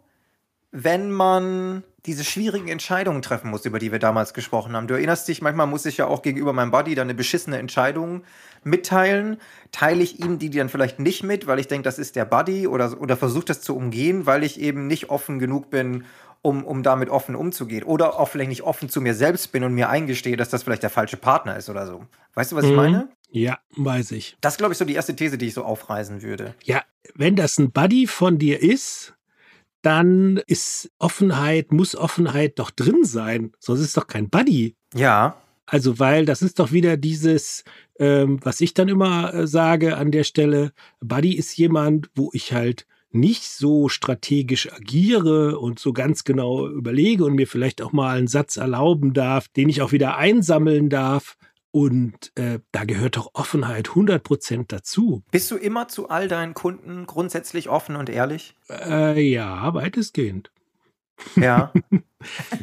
wenn 0.72 1.10
man 1.10 1.84
diese 2.06 2.24
schwierigen 2.24 2.68
Entscheidungen 2.68 3.22
treffen 3.22 3.50
muss, 3.50 3.64
über 3.64 3.78
die 3.78 3.92
wir 3.92 3.98
damals 3.98 4.32
gesprochen 4.34 4.74
haben. 4.74 4.86
Du 4.86 4.94
erinnerst 4.94 5.28
dich, 5.28 5.42
manchmal 5.42 5.66
muss 5.66 5.84
ich 5.86 5.96
ja 5.96 6.06
auch 6.06 6.22
gegenüber 6.22 6.52
meinem 6.52 6.70
Buddy 6.70 6.94
dann 6.94 7.06
eine 7.06 7.14
beschissene 7.14 7.58
Entscheidung 7.58 8.22
mitteilen. 8.64 9.38
Teile 9.72 10.02
ich 10.02 10.20
ihm 10.20 10.38
die 10.38 10.50
dann 10.50 10.68
vielleicht 10.68 10.98
nicht 10.98 11.22
mit, 11.22 11.46
weil 11.46 11.58
ich 11.58 11.68
denke, 11.68 11.84
das 11.84 11.98
ist 11.98 12.16
der 12.16 12.24
Buddy 12.24 12.66
oder, 12.66 13.00
oder 13.00 13.16
versuche 13.16 13.46
das 13.46 13.60
zu 13.60 13.76
umgehen, 13.76 14.26
weil 14.26 14.44
ich 14.44 14.60
eben 14.60 14.86
nicht 14.86 15.10
offen 15.10 15.38
genug 15.38 15.70
bin, 15.70 16.04
um, 16.42 16.64
um 16.64 16.82
damit 16.82 17.10
offen 17.10 17.34
umzugehen. 17.34 17.82
Oder 17.82 18.18
auch 18.20 18.28
vielleicht 18.28 18.50
nicht 18.50 18.62
offen 18.62 18.88
zu 18.88 19.00
mir 19.00 19.14
selbst 19.14 19.52
bin 19.52 19.64
und 19.64 19.74
mir 19.74 19.88
eingestehe, 19.88 20.36
dass 20.36 20.48
das 20.48 20.62
vielleicht 20.62 20.82
der 20.82 20.90
falsche 20.90 21.16
Partner 21.16 21.56
ist 21.56 21.68
oder 21.68 21.86
so. 21.86 22.04
Weißt 22.34 22.52
du, 22.52 22.56
was 22.56 22.64
ich 22.64 22.70
Mhm. 22.70 22.76
meine? 22.76 23.08
Ja, 23.30 23.58
weiß 23.76 24.12
ich. 24.12 24.36
Das 24.40 24.54
ist, 24.54 24.58
glaube 24.58 24.72
ich, 24.72 24.78
so 24.78 24.84
die 24.84 24.94
erste 24.94 25.16
These, 25.16 25.36
die 25.36 25.48
ich 25.48 25.54
so 25.54 25.64
aufreißen 25.64 26.22
würde. 26.22 26.54
Ja, 26.62 26.82
wenn 27.14 27.34
das 27.34 27.58
ein 27.58 27.72
Buddy 27.72 28.06
von 28.06 28.38
dir 28.38 28.62
ist, 28.62 29.15
dann 29.86 30.40
ist 30.48 30.90
Offenheit, 30.98 31.72
muss 31.72 31.94
Offenheit 31.94 32.58
doch 32.58 32.70
drin 32.70 33.04
sein. 33.04 33.52
Sonst 33.60 33.80
ist 33.80 33.86
es 33.86 33.92
doch 33.92 34.08
kein 34.08 34.28
Buddy. 34.28 34.74
Ja, 34.94 35.36
Also, 35.66 35.98
weil 35.98 36.24
das 36.26 36.42
ist 36.42 36.60
doch 36.60 36.70
wieder 36.70 36.96
dieses, 36.96 37.64
ähm, 37.98 38.38
was 38.42 38.60
ich 38.60 38.72
dann 38.72 38.88
immer 38.88 39.34
äh, 39.34 39.46
sage 39.46 39.96
an 39.96 40.12
der 40.12 40.24
Stelle, 40.24 40.72
Buddy 41.00 41.34
ist 41.34 41.56
jemand, 41.56 42.08
wo 42.14 42.30
ich 42.32 42.52
halt 42.52 42.86
nicht 43.10 43.44
so 43.44 43.88
strategisch 43.88 44.72
agiere 44.72 45.58
und 45.58 45.78
so 45.78 45.92
ganz 45.92 46.24
genau 46.24 46.68
überlege 46.68 47.24
und 47.24 47.34
mir 47.34 47.46
vielleicht 47.46 47.82
auch 47.82 47.92
mal 47.92 48.16
einen 48.16 48.28
Satz 48.28 48.56
erlauben 48.56 49.12
darf, 49.12 49.48
den 49.48 49.68
ich 49.68 49.82
auch 49.82 49.92
wieder 49.92 50.16
einsammeln 50.16 50.88
darf. 50.88 51.36
Und 51.76 52.32
äh, 52.36 52.60
da 52.72 52.84
gehört 52.86 53.18
doch 53.18 53.32
Offenheit 53.34 53.88
100% 53.88 54.64
dazu. 54.68 55.22
Bist 55.30 55.50
du 55.50 55.56
immer 55.56 55.88
zu 55.88 56.08
all 56.08 56.26
deinen 56.26 56.54
Kunden 56.54 57.04
grundsätzlich 57.04 57.68
offen 57.68 57.96
und 57.96 58.08
ehrlich? 58.08 58.54
Äh, 58.70 59.20
ja, 59.20 59.74
weitestgehend. 59.74 60.50
Ja. 61.36 61.74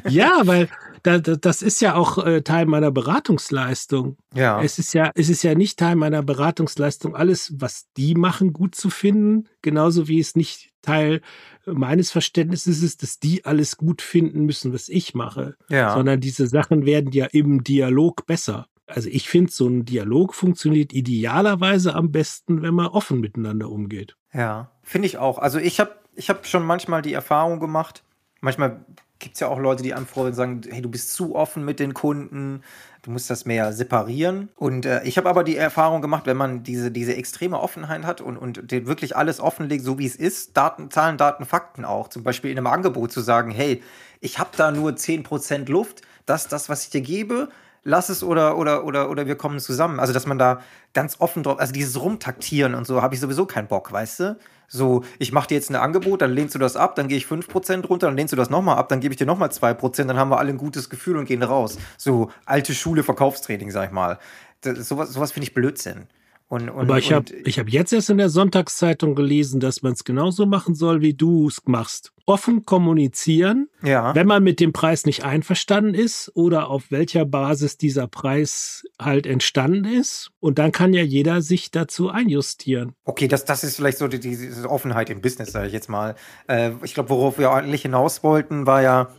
Ja, 0.10 0.42
weil 0.46 0.68
da, 1.04 1.20
da, 1.20 1.36
das 1.36 1.62
ist 1.62 1.80
ja 1.80 1.94
auch 1.94 2.26
äh, 2.26 2.42
Teil 2.42 2.66
meiner 2.66 2.92
Beratungsleistung. 2.92 4.18
ja. 4.34 4.62
Es 4.62 4.80
ist 4.80 4.94
ja, 4.94 5.12
es 5.14 5.30
ist 5.30 5.44
ja 5.44 5.54
nicht 5.54 5.78
Teil 5.78 5.96
meiner 5.96 6.24
Beratungsleistung, 6.24 7.16
alles, 7.16 7.54
was 7.58 7.86
die 7.96 8.16
machen, 8.16 8.52
gut 8.52 8.74
zu 8.74 8.90
finden, 8.90 9.48
genauso 9.62 10.08
wie 10.08 10.20
es 10.20 10.36
nicht 10.36 10.72
Teil 10.82 11.22
meines 11.66 12.12
Verständnisses 12.12 12.82
ist, 12.82 13.04
dass 13.04 13.20
die 13.20 13.46
alles 13.46 13.78
gut 13.78 14.02
finden 14.02 14.46
müssen, 14.46 14.74
was 14.74 14.90
ich 14.90 15.14
mache, 15.14 15.56
ja. 15.70 15.94
sondern 15.94 16.20
diese 16.20 16.48
Sachen 16.48 16.86
werden 16.86 17.12
ja 17.12 17.28
im 17.28 17.64
Dialog 17.64 18.26
besser. 18.26 18.68
Also 18.88 19.10
ich 19.10 19.30
finde, 19.30 19.52
so 19.52 19.68
ein 19.68 19.86
Dialog 19.86 20.34
funktioniert 20.34 20.94
idealerweise 20.94 21.96
am 21.96 22.12
besten, 22.12 22.62
wenn 22.62 22.74
man 22.74 22.88
offen 22.88 23.20
miteinander 23.20 23.70
umgeht. 23.70 24.18
Ja, 24.34 24.72
finde 24.84 25.08
ich 25.08 25.18
auch. 25.18 25.38
Also 25.38 25.60
ich 25.60 25.80
habe 25.80 25.96
ich 26.16 26.30
hab 26.30 26.46
schon 26.46 26.66
manchmal 26.66 27.02
die 27.02 27.14
Erfahrung 27.14 27.60
gemacht, 27.60 28.04
manchmal 28.42 28.86
gibt 29.24 29.36
es 29.36 29.40
ja 29.40 29.48
auch 29.48 29.58
Leute, 29.58 29.84
die 29.84 29.94
anfragen 29.94 30.28
und 30.28 30.34
sagen, 30.34 30.62
hey, 30.70 30.82
du 30.82 30.90
bist 30.90 31.14
zu 31.14 31.34
offen 31.34 31.64
mit 31.64 31.80
den 31.80 31.94
Kunden, 31.94 32.62
du 33.04 33.12
musst 33.12 33.30
das 33.30 33.46
mehr 33.46 33.72
separieren. 33.72 34.50
Und 34.56 34.86
äh, 34.86 35.02
ich 35.04 35.18
habe 35.18 35.30
aber 35.30 35.46
die 35.46 35.56
Erfahrung 35.56 36.02
gemacht, 36.02 36.26
wenn 36.26 36.36
man 36.36 36.64
diese, 36.64 36.92
diese 36.92 37.16
extreme 37.16 37.60
Offenheit 37.60 38.04
hat 38.04 38.20
und, 38.20 38.38
und 38.38 38.70
wirklich 38.70 39.16
alles 39.16 39.40
offenlegt, 39.40 39.86
so 39.86 39.98
wie 39.98 40.06
es 40.06 40.18
ist, 40.18 40.58
Daten, 40.58 40.92
Zahlen, 40.92 41.18
Daten, 41.18 41.46
Fakten 41.46 41.86
auch, 41.86 42.10
zum 42.10 42.24
Beispiel 42.24 42.52
in 42.52 42.58
einem 42.58 42.68
Angebot 42.68 43.14
zu 43.14 43.22
sagen, 43.22 43.52
hey, 43.52 43.82
ich 44.20 44.40
habe 44.40 44.52
da 44.58 44.72
nur 44.72 44.92
10% 44.92 45.72
Luft, 45.72 46.02
das, 46.26 46.50
das, 46.50 46.68
was 46.68 46.84
ich 46.84 46.90
dir 46.90 47.02
gebe, 47.02 47.50
lass 47.84 48.10
es 48.10 48.24
oder, 48.24 48.58
oder, 48.58 48.86
oder, 48.86 49.10
oder 49.10 49.28
wir 49.28 49.36
kommen 49.36 49.60
zusammen. 49.60 50.00
Also, 50.00 50.14
dass 50.14 50.26
man 50.26 50.38
da 50.38 50.62
ganz 50.94 51.18
offen 51.20 51.44
drauf, 51.44 51.60
also 51.60 51.74
dieses 51.74 52.00
Rumtaktieren 52.02 52.76
und 52.76 52.88
so, 52.88 53.02
habe 53.02 53.16
ich 53.16 53.22
sowieso 53.22 53.46
keinen 53.46 53.68
Bock, 53.68 53.92
weißt 53.92 54.20
du? 54.20 54.40
So, 54.68 55.04
ich 55.20 55.32
mache 55.32 55.48
dir 55.48 55.56
jetzt 55.56 55.70
ein 55.70 55.76
Angebot, 55.76 56.22
dann 56.22 56.32
lehnst 56.32 56.56
du 56.56 56.60
das 56.60 56.76
ab, 56.76 56.96
dann 56.96 57.08
gehe 57.08 57.18
ich 57.18 57.26
5% 57.26 57.86
runter, 57.86 58.08
dann 58.08 58.16
lehnst 58.16 58.32
du 58.32 58.38
das 58.38 58.50
nochmal 58.50 58.78
ab, 58.78 58.90
dann 58.90 59.02
gebe 59.02 59.14
ich 59.14 59.18
dir 59.18 59.28
nochmal 59.28 59.50
2%, 59.50 60.06
dann 60.06 60.18
haben 60.18 60.30
wir 60.30 60.40
alle 60.40 60.50
ein 60.50 60.58
gutes 60.58 60.90
Gefühl 60.90 61.18
und 61.18 61.26
gehen 61.26 61.44
raus. 61.44 61.78
So, 61.98 62.32
alte 62.46 62.74
Schule 62.74 63.04
Verkaufstraining, 63.04 63.70
sag 63.70 63.88
ich 63.88 63.92
mal. 63.92 64.18
Das, 64.62 64.88
sowas 64.88 65.12
sowas 65.12 65.32
finde 65.32 65.48
ich 65.48 65.54
Blödsinn. 65.54 66.08
Und, 66.54 66.70
und, 66.70 66.82
Aber 66.82 67.00
ich 67.00 67.12
habe 67.12 67.34
ich 67.46 67.58
hab 67.58 67.68
jetzt 67.68 67.94
erst 67.94 68.12
in 68.12 68.20
der 68.20 68.30
Sonntagszeitung 68.30 69.16
gelesen, 69.16 69.60
dass 69.60 69.82
man 69.82 69.94
es 69.94 70.04
genauso 70.04 70.46
machen 70.46 70.76
soll, 70.76 71.02
wie 71.02 71.16
du 71.16 71.48
es 71.48 71.60
machst. 71.66 72.14
Offen 72.28 72.64
kommunizieren, 72.64 73.70
ja, 73.82 74.14
wenn 74.14 74.28
man 74.28 74.44
mit 74.44 74.60
dem 74.60 74.72
Preis 74.72 75.08
nicht 75.08 75.26
einverstanden 75.26 75.96
ist 75.96 76.32
oder 76.36 76.70
auf 76.70 76.92
welcher 76.92 77.26
Basis 77.26 77.80
dieser 77.80 78.06
Preis 78.06 78.84
halt 79.02 79.26
entstanden 79.26 79.86
ist. 79.86 80.30
Und 80.40 80.60
dann 80.60 80.72
kann 80.72 80.94
ja 80.94 81.02
jeder 81.02 81.42
sich 81.42 81.72
dazu 81.72 82.10
einjustieren. 82.10 82.94
okay, 83.04 83.28
das, 83.28 83.46
das 83.46 83.64
ist 83.64 83.78
vielleicht 83.78 83.98
so 83.98 84.08
die, 84.08 84.20
diese 84.20 84.70
Offenheit 84.70 85.10
im 85.10 85.22
Business, 85.22 85.54
sage 85.54 85.66
ich 85.66 85.74
jetzt 85.74 85.90
mal. 85.90 86.14
Äh, 86.48 86.74
ich 86.84 86.94
glaube, 86.94 87.10
worauf 87.10 87.40
wir 87.40 87.50
eigentlich 87.50 87.82
hinaus 87.82 88.24
wollten, 88.24 88.68
war 88.68 88.84
ja 88.84 89.10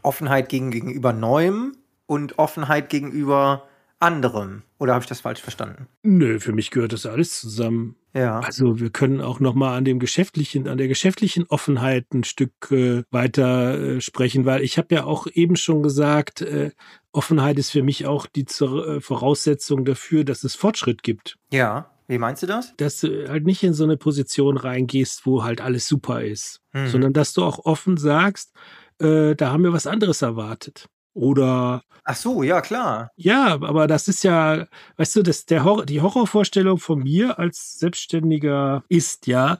Offenheit 0.00 0.48
gegen, 0.48 0.70
gegenüber 0.70 1.12
Neuem 1.12 1.76
und 2.06 2.38
Offenheit 2.38 2.88
gegenüber 2.88 3.64
anderem. 4.00 4.62
Oder 4.78 4.94
habe 4.94 5.02
ich 5.02 5.08
das 5.08 5.20
falsch 5.20 5.40
verstanden? 5.40 5.86
Nö, 6.02 6.38
für 6.40 6.52
mich 6.52 6.70
gehört 6.70 6.92
das 6.92 7.06
alles 7.06 7.40
zusammen. 7.40 7.96
Ja. 8.12 8.40
Also 8.40 8.78
wir 8.78 8.90
können 8.90 9.20
auch 9.20 9.40
noch 9.40 9.54
mal 9.54 9.76
an 9.76 9.84
dem 9.84 9.98
geschäftlichen, 9.98 10.68
an 10.68 10.78
der 10.78 10.88
geschäftlichen 10.88 11.46
Offenheit 11.48 12.12
ein 12.12 12.24
Stück 12.24 12.52
äh, 12.70 13.02
weiter 13.10 13.78
äh, 13.96 14.00
sprechen, 14.00 14.44
weil 14.44 14.62
ich 14.62 14.78
habe 14.78 14.94
ja 14.94 15.04
auch 15.04 15.26
eben 15.32 15.56
schon 15.56 15.82
gesagt, 15.82 16.42
äh, 16.42 16.70
Offenheit 17.12 17.58
ist 17.58 17.70
für 17.70 17.82
mich 17.82 18.06
auch 18.06 18.26
die 18.26 18.44
Zur 18.44 18.86
äh, 18.86 19.00
Voraussetzung 19.00 19.84
dafür, 19.84 20.24
dass 20.24 20.44
es 20.44 20.54
Fortschritt 20.54 21.02
gibt. 21.02 21.36
Ja. 21.52 21.90
Wie 22.06 22.18
meinst 22.18 22.42
du 22.42 22.46
das? 22.46 22.74
Dass 22.76 23.00
du 23.00 23.28
halt 23.30 23.46
nicht 23.46 23.62
in 23.62 23.72
so 23.72 23.84
eine 23.84 23.96
Position 23.96 24.58
reingehst, 24.58 25.24
wo 25.24 25.42
halt 25.42 25.62
alles 25.62 25.88
super 25.88 26.22
ist, 26.22 26.60
Hm. 26.72 26.88
sondern 26.88 27.12
dass 27.14 27.32
du 27.32 27.42
auch 27.42 27.64
offen 27.64 27.96
sagst, 27.96 28.52
äh, 28.98 29.34
da 29.34 29.50
haben 29.50 29.64
wir 29.64 29.72
was 29.72 29.86
anderes 29.86 30.20
erwartet. 30.20 30.86
Oder 31.14 31.82
Ach 32.04 32.16
so, 32.16 32.42
ja, 32.42 32.60
klar. 32.60 33.10
ja, 33.16 33.54
aber 33.54 33.86
das 33.86 34.08
ist 34.08 34.24
ja, 34.24 34.66
weißt 34.96 35.16
du, 35.16 35.22
das, 35.22 35.46
der 35.46 35.64
Horror, 35.64 35.86
die 35.86 36.00
Horrorvorstellung 36.02 36.78
von 36.78 36.98
mir 36.98 37.38
als 37.38 37.78
Selbstständiger 37.78 38.84
ist 38.88 39.26
ja, 39.26 39.58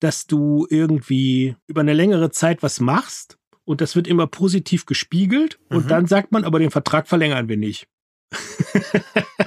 dass 0.00 0.26
du 0.26 0.66
irgendwie 0.70 1.56
über 1.66 1.82
eine 1.82 1.92
längere 1.92 2.30
Zeit 2.30 2.62
was 2.62 2.80
machst 2.80 3.38
und 3.64 3.80
das 3.80 3.94
wird 3.96 4.08
immer 4.08 4.26
positiv 4.26 4.86
gespiegelt 4.86 5.58
und 5.68 5.84
Mhm. 5.84 5.88
dann 5.88 6.06
sagt 6.06 6.32
man, 6.32 6.44
aber 6.44 6.58
den 6.58 6.70
Vertrag 6.72 7.06
verlängern 7.06 7.48
wir 7.48 7.56
nicht. 7.58 7.86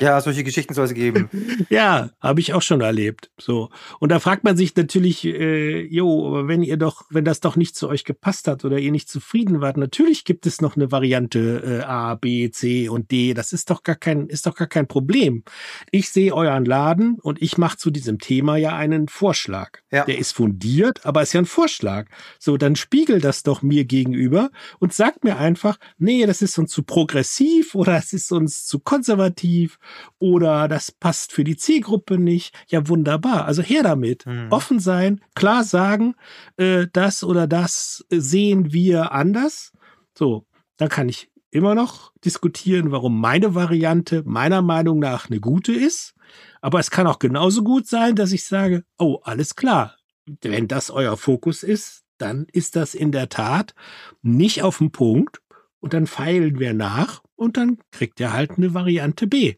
Ja. 0.00 0.06
Ja. 0.06 0.20
solche 0.20 0.44
Geschichten 0.44 0.74
soll 0.74 0.86
es 0.86 0.94
geben. 0.94 1.28
Ja, 1.68 2.10
habe 2.20 2.40
ich 2.40 2.54
auch 2.54 2.62
schon 2.62 2.80
erlebt. 2.80 3.30
So. 3.38 3.70
Und 3.98 4.10
da 4.10 4.20
fragt 4.20 4.44
man 4.44 4.56
sich 4.56 4.76
natürlich, 4.76 5.24
äh, 5.24 5.82
jo, 5.86 6.28
aber 6.28 6.48
wenn 6.48 6.62
ihr 6.62 6.76
doch, 6.76 7.04
wenn 7.10 7.24
das 7.24 7.40
doch 7.40 7.56
nicht 7.56 7.74
zu 7.74 7.88
euch 7.88 8.04
gepasst 8.04 8.46
hat 8.46 8.64
oder 8.64 8.78
ihr 8.78 8.92
nicht 8.92 9.08
zufrieden 9.08 9.60
wart, 9.60 9.76
natürlich 9.76 10.24
gibt 10.24 10.46
es 10.46 10.60
noch 10.60 10.76
eine 10.76 10.92
Variante 10.92 11.80
äh, 11.82 11.84
A, 11.84 12.14
B, 12.14 12.50
C 12.50 12.88
und 12.88 13.10
D. 13.10 13.34
Das 13.34 13.52
ist 13.52 13.70
doch 13.70 13.82
gar 13.82 13.96
kein, 13.96 14.26
ist 14.26 14.46
doch 14.46 14.54
gar 14.54 14.68
kein 14.68 14.86
Problem. 14.86 15.44
Ich 15.90 16.10
sehe 16.10 16.34
euren 16.34 16.64
Laden 16.64 17.18
und 17.20 17.42
ich 17.42 17.58
mache 17.58 17.78
zu 17.78 17.90
diesem 17.90 18.18
Thema 18.18 18.56
ja 18.56 18.76
einen 18.76 19.08
Vorschlag. 19.08 19.78
Ja. 19.90 20.04
Der 20.04 20.18
ist 20.18 20.32
fundiert, 20.32 21.04
aber 21.04 21.22
ist 21.22 21.32
ja 21.32 21.40
ein 21.40 21.46
Vorschlag. 21.46 22.06
So, 22.38 22.56
dann 22.56 22.76
spiegel 22.76 23.20
das 23.20 23.42
doch 23.42 23.62
mir 23.62 23.84
gegenüber 23.84 24.50
und 24.78 24.92
sagt 24.92 25.24
mir 25.24 25.38
einfach, 25.38 25.78
nee, 25.98 26.26
das 26.26 26.42
ist 26.42 26.58
uns 26.58 26.70
zu 26.70 26.82
progressiv 26.82 27.74
oder 27.74 27.96
es 27.96 28.12
ist 28.12 28.30
uns 28.32 28.66
zu 28.66 28.78
konservativ 28.78 29.78
oder 30.18 30.68
das 30.68 30.92
passt 30.92 31.32
für 31.32 31.44
die 31.44 31.56
Zielgruppe 31.56 32.18
nicht. 32.18 32.54
Ja, 32.68 32.88
wunderbar. 32.88 33.44
Also 33.44 33.62
her 33.62 33.82
damit. 33.82 34.26
Mhm. 34.26 34.48
Offen 34.50 34.80
sein, 34.80 35.20
klar 35.34 35.64
sagen, 35.64 36.14
äh, 36.56 36.86
das 36.92 37.24
oder 37.24 37.46
das 37.46 38.04
sehen 38.10 38.72
wir 38.72 39.12
anders. 39.12 39.72
So, 40.16 40.46
dann 40.76 40.88
kann 40.88 41.08
ich 41.08 41.30
immer 41.50 41.74
noch 41.74 42.12
diskutieren, 42.24 42.92
warum 42.92 43.20
meine 43.20 43.54
Variante 43.54 44.22
meiner 44.26 44.62
Meinung 44.62 44.98
nach 44.98 45.30
eine 45.30 45.40
gute 45.40 45.72
ist. 45.72 46.14
Aber 46.60 46.80
es 46.80 46.90
kann 46.90 47.06
auch 47.06 47.18
genauso 47.18 47.62
gut 47.62 47.86
sein, 47.86 48.14
dass 48.14 48.32
ich 48.32 48.44
sage, 48.44 48.84
oh, 48.98 49.20
alles 49.22 49.56
klar. 49.56 49.96
Wenn 50.42 50.68
das 50.68 50.90
euer 50.90 51.16
Fokus 51.16 51.62
ist, 51.62 52.04
dann 52.18 52.46
ist 52.52 52.76
das 52.76 52.94
in 52.94 53.12
der 53.12 53.28
Tat 53.28 53.74
nicht 54.22 54.62
auf 54.62 54.78
den 54.78 54.90
Punkt. 54.90 55.40
Und 55.78 55.94
dann 55.94 56.06
feilen 56.06 56.58
wir 56.58 56.74
nach 56.74 57.22
und 57.36 57.56
dann 57.56 57.78
kriegt 57.92 58.18
ihr 58.18 58.32
halt 58.32 58.52
eine 58.52 58.74
Variante 58.74 59.26
B. 59.26 59.54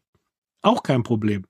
Auch 0.62 0.82
kein 0.82 1.02
Problem. 1.02 1.44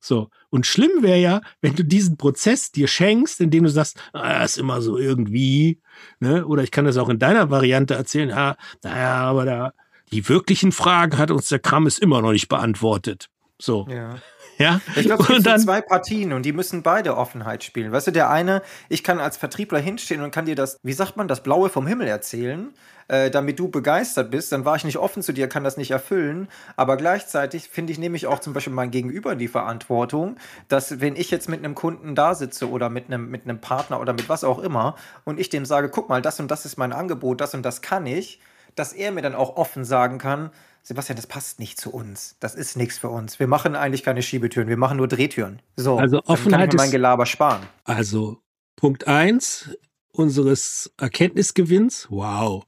So. 0.00 0.30
Und 0.50 0.66
schlimm 0.66 1.02
wäre 1.02 1.18
ja, 1.18 1.40
wenn 1.60 1.74
du 1.74 1.84
diesen 1.84 2.16
Prozess 2.16 2.70
dir 2.70 2.88
schenkst, 2.88 3.40
indem 3.40 3.64
du 3.64 3.70
sagst, 3.70 4.00
ah, 4.12 4.44
ist 4.44 4.58
immer 4.58 4.80
so 4.80 4.96
irgendwie, 4.96 5.80
ne? 6.20 6.46
Oder 6.46 6.62
ich 6.62 6.70
kann 6.70 6.84
das 6.84 6.96
auch 6.96 7.08
in 7.08 7.18
deiner 7.18 7.50
Variante 7.50 7.94
erzählen, 7.94 8.30
ah, 8.32 8.56
naja, 8.82 9.16
aber 9.16 9.44
da, 9.44 9.72
die 10.12 10.28
wirklichen 10.28 10.72
Fragen 10.72 11.18
hat 11.18 11.30
uns 11.30 11.48
der 11.48 11.58
Krammes 11.58 11.98
immer 11.98 12.22
noch 12.22 12.32
nicht 12.32 12.48
beantwortet. 12.48 13.28
So. 13.58 13.86
Ja. 13.90 14.18
Ja. 14.58 14.80
Ich 14.96 15.04
glaube, 15.06 15.22
es 15.22 15.28
gibt 15.28 15.46
dann- 15.46 15.60
zwei 15.60 15.80
Partien 15.80 16.32
und 16.32 16.42
die 16.44 16.52
müssen 16.52 16.82
beide 16.82 17.16
Offenheit 17.16 17.64
spielen. 17.64 17.92
Weißt 17.92 18.08
du, 18.08 18.10
der 18.10 18.28
eine, 18.30 18.62
ich 18.88 19.02
kann 19.04 19.20
als 19.20 19.36
Vertriebler 19.36 19.78
hinstehen 19.78 20.20
und 20.22 20.30
kann 20.30 20.46
dir 20.46 20.56
das, 20.56 20.78
wie 20.82 20.92
sagt 20.92 21.16
man, 21.16 21.28
das 21.28 21.42
Blaue 21.42 21.68
vom 21.68 21.86
Himmel 21.86 22.08
erzählen, 22.08 22.72
äh, 23.06 23.30
damit 23.30 23.58
du 23.58 23.68
begeistert 23.68 24.30
bist. 24.30 24.52
Dann 24.52 24.64
war 24.64 24.76
ich 24.76 24.84
nicht 24.84 24.98
offen 24.98 25.22
zu 25.22 25.32
dir, 25.32 25.48
kann 25.48 25.64
das 25.64 25.76
nicht 25.76 25.90
erfüllen. 25.92 26.48
Aber 26.76 26.96
gleichzeitig 26.96 27.68
finde 27.68 27.92
ich, 27.92 27.98
nehme 27.98 28.16
ich 28.16 28.26
auch 28.26 28.40
zum 28.40 28.52
Beispiel 28.52 28.72
mein 28.72 28.90
Gegenüber 28.90 29.34
die 29.36 29.48
Verantwortung, 29.48 30.36
dass 30.68 31.00
wenn 31.00 31.16
ich 31.16 31.30
jetzt 31.30 31.48
mit 31.48 31.60
einem 31.64 31.74
Kunden 31.74 32.14
da 32.14 32.34
sitze 32.34 32.68
oder 32.68 32.90
mit 32.90 33.06
einem, 33.06 33.30
mit 33.30 33.44
einem 33.44 33.60
Partner 33.60 34.00
oder 34.00 34.12
mit 34.12 34.28
was 34.28 34.44
auch 34.44 34.58
immer 34.58 34.96
und 35.24 35.40
ich 35.40 35.48
dem 35.48 35.64
sage, 35.64 35.88
guck 35.88 36.08
mal, 36.08 36.20
das 36.20 36.40
und 36.40 36.50
das 36.50 36.66
ist 36.66 36.76
mein 36.76 36.92
Angebot, 36.92 37.40
das 37.40 37.54
und 37.54 37.62
das 37.62 37.80
kann 37.80 38.04
ich, 38.06 38.40
dass 38.74 38.92
er 38.92 39.10
mir 39.12 39.22
dann 39.22 39.34
auch 39.34 39.56
offen 39.56 39.84
sagen 39.84 40.18
kann, 40.18 40.50
Sebastian, 40.88 41.16
das 41.16 41.26
passt 41.26 41.60
nicht 41.60 41.78
zu 41.78 41.90
uns. 41.90 42.36
Das 42.40 42.54
ist 42.54 42.74
nichts 42.74 42.96
für 42.96 43.10
uns. 43.10 43.38
Wir 43.38 43.46
machen 43.46 43.76
eigentlich 43.76 44.02
keine 44.02 44.22
Schiebetüren, 44.22 44.68
wir 44.68 44.78
machen 44.78 44.96
nur 44.96 45.06
Drehtüren. 45.06 45.60
So, 45.76 45.98
Also 45.98 46.16
dann 46.16 46.24
kann 46.24 46.34
Offenheit 46.34 46.72
ich 46.72 46.78
mein 46.78 46.90
Gelaber 46.90 47.26
sparen. 47.26 47.66
Also 47.84 48.40
Punkt 48.74 49.06
eins 49.06 49.68
unseres 50.12 50.90
Erkenntnisgewinns. 50.96 52.06
Wow. 52.08 52.64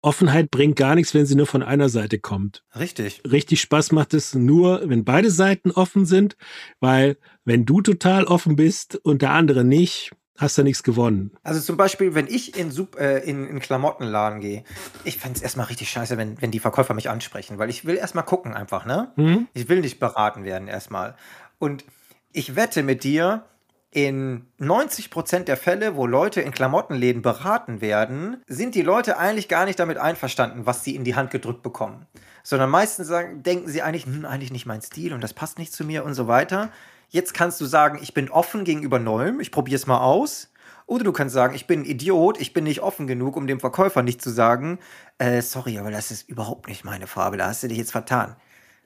Offenheit 0.00 0.50
bringt 0.50 0.76
gar 0.76 0.94
nichts, 0.94 1.12
wenn 1.12 1.26
sie 1.26 1.34
nur 1.34 1.44
von 1.44 1.62
einer 1.62 1.90
Seite 1.90 2.18
kommt. 2.18 2.64
Richtig. 2.74 3.20
Richtig 3.30 3.60
Spaß 3.60 3.92
macht 3.92 4.14
es 4.14 4.34
nur, 4.34 4.88
wenn 4.88 5.04
beide 5.04 5.30
Seiten 5.30 5.70
offen 5.70 6.06
sind, 6.06 6.38
weil 6.80 7.18
wenn 7.44 7.66
du 7.66 7.82
total 7.82 8.24
offen 8.24 8.56
bist 8.56 8.96
und 9.04 9.20
der 9.20 9.32
andere 9.32 9.64
nicht, 9.64 10.12
hast 10.38 10.56
du 10.56 10.62
nichts 10.62 10.82
gewonnen. 10.82 11.32
Also 11.42 11.60
zum 11.60 11.76
Beispiel, 11.76 12.14
wenn 12.14 12.26
ich 12.26 12.56
in, 12.56 12.70
Sup 12.70 12.98
äh, 12.98 13.18
in, 13.18 13.46
in 13.46 13.60
Klamottenladen 13.60 14.40
gehe, 14.40 14.64
ich 15.04 15.18
fände 15.18 15.36
es 15.36 15.42
erstmal 15.42 15.66
richtig 15.66 15.90
scheiße, 15.90 16.16
wenn, 16.16 16.40
wenn 16.40 16.50
die 16.50 16.60
Verkäufer 16.60 16.94
mich 16.94 17.10
ansprechen, 17.10 17.58
weil 17.58 17.68
ich 17.68 17.84
will 17.84 17.96
erstmal 17.96 18.24
gucken 18.24 18.54
einfach, 18.54 18.86
ne? 18.86 19.12
Hm? 19.16 19.48
Ich 19.52 19.68
will 19.68 19.80
nicht 19.80 20.00
beraten 20.00 20.44
werden 20.44 20.68
erstmal. 20.68 21.16
Und 21.58 21.84
ich 22.32 22.56
wette 22.56 22.82
mit 22.82 23.04
dir, 23.04 23.44
in 23.90 24.46
90% 24.60 25.44
der 25.44 25.56
Fälle, 25.56 25.96
wo 25.96 26.06
Leute 26.06 26.42
in 26.42 26.52
Klamottenläden 26.52 27.22
beraten 27.22 27.80
werden, 27.80 28.42
sind 28.46 28.74
die 28.74 28.82
Leute 28.82 29.18
eigentlich 29.18 29.48
gar 29.48 29.64
nicht 29.64 29.78
damit 29.78 29.96
einverstanden, 29.96 30.66
was 30.66 30.84
sie 30.84 30.94
in 30.94 31.04
die 31.04 31.14
Hand 31.14 31.30
gedrückt 31.30 31.62
bekommen. 31.62 32.06
Sondern 32.42 32.68
meistens 32.68 33.08
sagen, 33.08 33.42
denken 33.42 33.68
sie 33.68 33.82
eigentlich, 33.82 34.04
hm, 34.04 34.26
eigentlich 34.26 34.52
nicht 34.52 34.66
mein 34.66 34.82
Stil 34.82 35.14
und 35.14 35.22
das 35.22 35.32
passt 35.32 35.58
nicht 35.58 35.72
zu 35.72 35.84
mir 35.84 36.04
und 36.04 36.14
so 36.14 36.28
weiter. 36.28 36.70
Jetzt 37.08 37.32
kannst 37.34 37.60
du 37.60 37.64
sagen, 37.64 37.98
ich 38.02 38.12
bin 38.12 38.28
offen 38.30 38.64
gegenüber 38.64 38.98
Neuem, 38.98 39.40
ich 39.40 39.50
probiere 39.50 39.76
es 39.76 39.86
mal 39.86 40.00
aus. 40.00 40.50
Oder 40.86 41.04
du 41.04 41.12
kannst 41.12 41.34
sagen, 41.34 41.54
ich 41.54 41.66
bin 41.66 41.80
ein 41.80 41.84
Idiot, 41.84 42.40
ich 42.40 42.54
bin 42.54 42.64
nicht 42.64 42.80
offen 42.80 43.06
genug, 43.06 43.36
um 43.36 43.46
dem 43.46 43.60
Verkäufer 43.60 44.02
nicht 44.02 44.22
zu 44.22 44.30
sagen, 44.30 44.78
äh, 45.18 45.42
sorry, 45.42 45.78
aber 45.78 45.90
das 45.90 46.10
ist 46.10 46.28
überhaupt 46.28 46.68
nicht 46.68 46.84
meine 46.84 47.06
Farbe, 47.06 47.36
da 47.36 47.46
hast 47.46 47.62
du 47.62 47.68
dich 47.68 47.76
jetzt 47.78 47.92
vertan. 47.92 48.36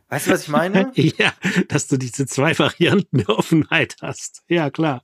Weißt 0.09 0.26
du, 0.26 0.33
was 0.33 0.43
ich 0.43 0.49
meine? 0.49 0.91
Ja, 0.97 1.33
dass 1.69 1.87
du 1.87 1.97
diese 1.97 2.26
zwei 2.26 2.59
Varianten 2.59 3.19
der 3.19 3.29
Offenheit 3.31 3.97
hast. 4.02 4.43
Ja, 4.49 4.71
klar. 4.71 5.02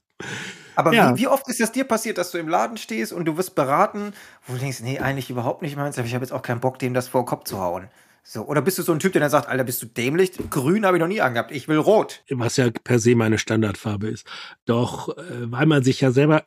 Aber 0.75 0.93
Ja. 0.93 1.15
wie, 1.15 1.21
wie 1.21 1.27
oft 1.27 1.47
ist 1.49 1.59
das 1.59 1.71
dir 1.71 1.83
passiert, 1.83 2.17
dass 2.17 2.31
du 2.31 2.37
im 2.37 2.47
Laden 2.47 2.77
stehst 2.77 3.11
und 3.11 3.25
du 3.25 3.35
wirst 3.37 3.55
beraten, 3.55 4.13
wo 4.45 4.53
du 4.53 4.59
denkst, 4.59 4.81
nee, 4.81 4.99
eigentlich 4.99 5.29
überhaupt 5.29 5.61
nicht 5.61 5.75
meins, 5.75 5.97
aber 5.97 6.07
ich 6.07 6.13
habe 6.13 6.23
jetzt 6.23 6.31
auch 6.31 6.41
keinen 6.41 6.59
Bock, 6.61 6.79
dem 6.79 6.93
das 6.93 7.07
vor 7.07 7.23
den 7.23 7.27
Kopf 7.27 7.45
zu 7.45 7.59
hauen. 7.59 7.89
So, 8.23 8.45
oder 8.45 8.61
bist 8.61 8.77
du 8.77 8.83
so 8.83 8.91
ein 8.91 8.99
Typ, 8.99 9.13
der 9.13 9.21
dann 9.21 9.29
sagt, 9.29 9.47
Alter, 9.47 9.63
bist 9.63 9.81
du 9.81 9.87
dämlich? 9.87 10.31
Grün 10.49 10.85
habe 10.85 10.97
ich 10.97 11.01
noch 11.01 11.07
nie 11.07 11.21
angehabt, 11.21 11.51
ich 11.51 11.67
will 11.67 11.77
rot. 11.77 12.23
was 12.29 12.57
ja 12.57 12.69
per 12.83 12.99
se 12.99 13.15
meine 13.15 13.37
Standardfarbe 13.37 14.07
ist. 14.07 14.27
Doch 14.65 15.17
äh, 15.17 15.51
weil 15.51 15.65
man 15.65 15.83
sich 15.83 16.01
ja 16.01 16.11
selber, 16.11 16.43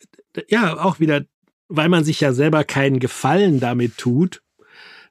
ja, 0.48 0.78
auch 0.78 1.00
wieder, 1.00 1.22
weil 1.68 1.88
man 1.88 2.04
sich 2.04 2.20
ja 2.20 2.32
selber 2.32 2.64
keinen 2.64 3.00
Gefallen 3.00 3.60
damit 3.60 3.98
tut, 3.98 4.42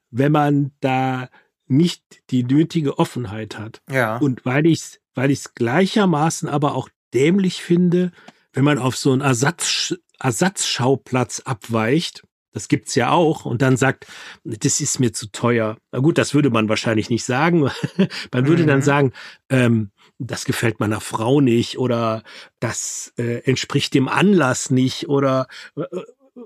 wenn 0.09 0.31
man 0.31 0.71
da 0.79 1.29
nicht 1.67 2.03
die 2.29 2.43
nötige 2.43 2.99
Offenheit 2.99 3.57
hat. 3.57 3.81
Ja. 3.89 4.17
Und 4.17 4.45
weil 4.45 4.65
ich 4.65 4.79
es 4.79 5.01
weil 5.13 5.31
ich's 5.31 5.53
gleichermaßen 5.55 6.47
aber 6.47 6.75
auch 6.75 6.89
dämlich 7.13 7.61
finde, 7.61 8.11
wenn 8.53 8.63
man 8.63 8.77
auf 8.77 8.95
so 8.95 9.11
einen 9.11 9.21
Ersatz, 9.21 9.95
Ersatzschauplatz 10.19 11.41
abweicht, 11.41 12.23
das 12.53 12.67
gibt's 12.67 12.95
ja 12.95 13.11
auch, 13.11 13.45
und 13.45 13.61
dann 13.61 13.77
sagt, 13.77 14.07
das 14.43 14.81
ist 14.81 14.99
mir 14.99 15.13
zu 15.13 15.31
teuer. 15.31 15.77
Na 15.91 15.99
gut, 15.99 16.17
das 16.17 16.33
würde 16.33 16.49
man 16.49 16.69
wahrscheinlich 16.69 17.09
nicht 17.09 17.25
sagen. 17.25 17.61
man 18.33 18.47
würde 18.47 18.65
dann 18.65 18.79
Mhm. 18.79 18.83
sagen, 18.83 19.13
ähm, 19.49 19.91
das 20.19 20.45
gefällt 20.45 20.79
meiner 20.79 21.01
Frau 21.01 21.41
nicht 21.41 21.79
oder 21.79 22.23
das 22.59 23.13
äh, 23.17 23.37
entspricht 23.43 23.93
dem 23.93 24.07
Anlass 24.07 24.69
nicht 24.69 25.09
oder 25.09 25.47
äh, 25.75 25.83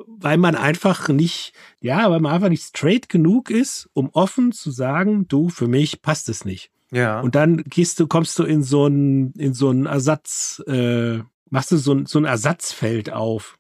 weil 0.08 0.38
man 0.38 0.56
einfach 0.56 1.10
nicht, 1.10 1.54
ja, 1.80 2.10
weil 2.10 2.20
man 2.20 2.34
einfach 2.34 2.50
nicht 2.50 2.64
straight 2.64 3.08
genug 3.10 3.50
ist, 3.52 3.88
um 3.94 4.10
offen 4.14 4.52
zu 4.52 4.72
sagen, 4.72 5.28
du, 5.28 5.50
für 5.50 5.68
mich 5.68 6.02
passt 6.02 6.28
es 6.30 6.44
nicht. 6.46 6.72
ja. 6.92 7.20
Und 7.20 7.36
dann 7.36 7.58
gehst 7.66 8.00
du, 8.00 8.08
kommst 8.08 8.40
du 8.40 8.44
in 8.44 8.64
so 8.64 8.88
ein, 8.88 9.32
in 9.34 9.54
so 9.54 9.70
ein 9.70 9.86
Ersatz, 9.86 10.62
äh, 10.68 11.20
machst 11.52 11.72
du 11.72 11.78
so 11.78 11.94
ein, 11.94 12.06
so 12.08 12.18
ein 12.20 12.26
Ersatzfeld 12.26 13.12
auf. 13.14 13.58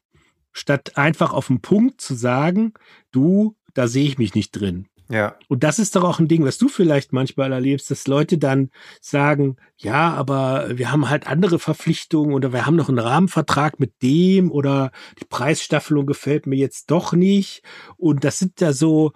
Statt 0.57 0.95
einfach 0.97 1.33
auf 1.33 1.47
den 1.47 1.59
Punkt 1.59 1.99
zu 1.99 2.15
sagen, 2.15 2.73
du, 3.11 3.57
da 3.73 3.89
sehe 3.89 4.05
ich 4.07 4.17
mich 4.17 4.35
nicht 4.35 4.51
drin. 4.51 4.87
ja. 5.09 5.35
Und 5.49 5.63
das 5.65 5.79
ist 5.79 5.95
doch 5.97 6.03
auch 6.05 6.19
ein 6.19 6.29
Ding, 6.29 6.45
was 6.45 6.57
du 6.57 6.69
vielleicht 6.69 7.11
manchmal 7.11 7.51
erlebst, 7.51 7.91
dass 7.91 8.07
Leute 8.07 8.37
dann 8.37 8.69
sagen, 9.01 9.57
ja, 9.77 10.13
aber 10.13 10.69
wir 10.77 10.91
haben 10.93 11.09
halt 11.09 11.27
andere 11.27 11.59
Verpflichtungen 11.59 12.33
oder 12.33 12.53
wir 12.53 12.65
haben 12.65 12.77
noch 12.77 12.87
einen 12.87 12.99
Rahmenvertrag 12.99 13.81
mit 13.81 14.01
dem 14.01 14.49
oder 14.49 14.91
die 15.19 15.25
Preisstaffelung 15.25 16.05
gefällt 16.05 16.47
mir 16.47 16.55
jetzt 16.55 16.89
doch 16.89 17.11
nicht. 17.11 17.61
Und 17.97 18.23
das 18.23 18.39
sind 18.39 18.61
ja 18.61 18.71
so, 18.71 19.11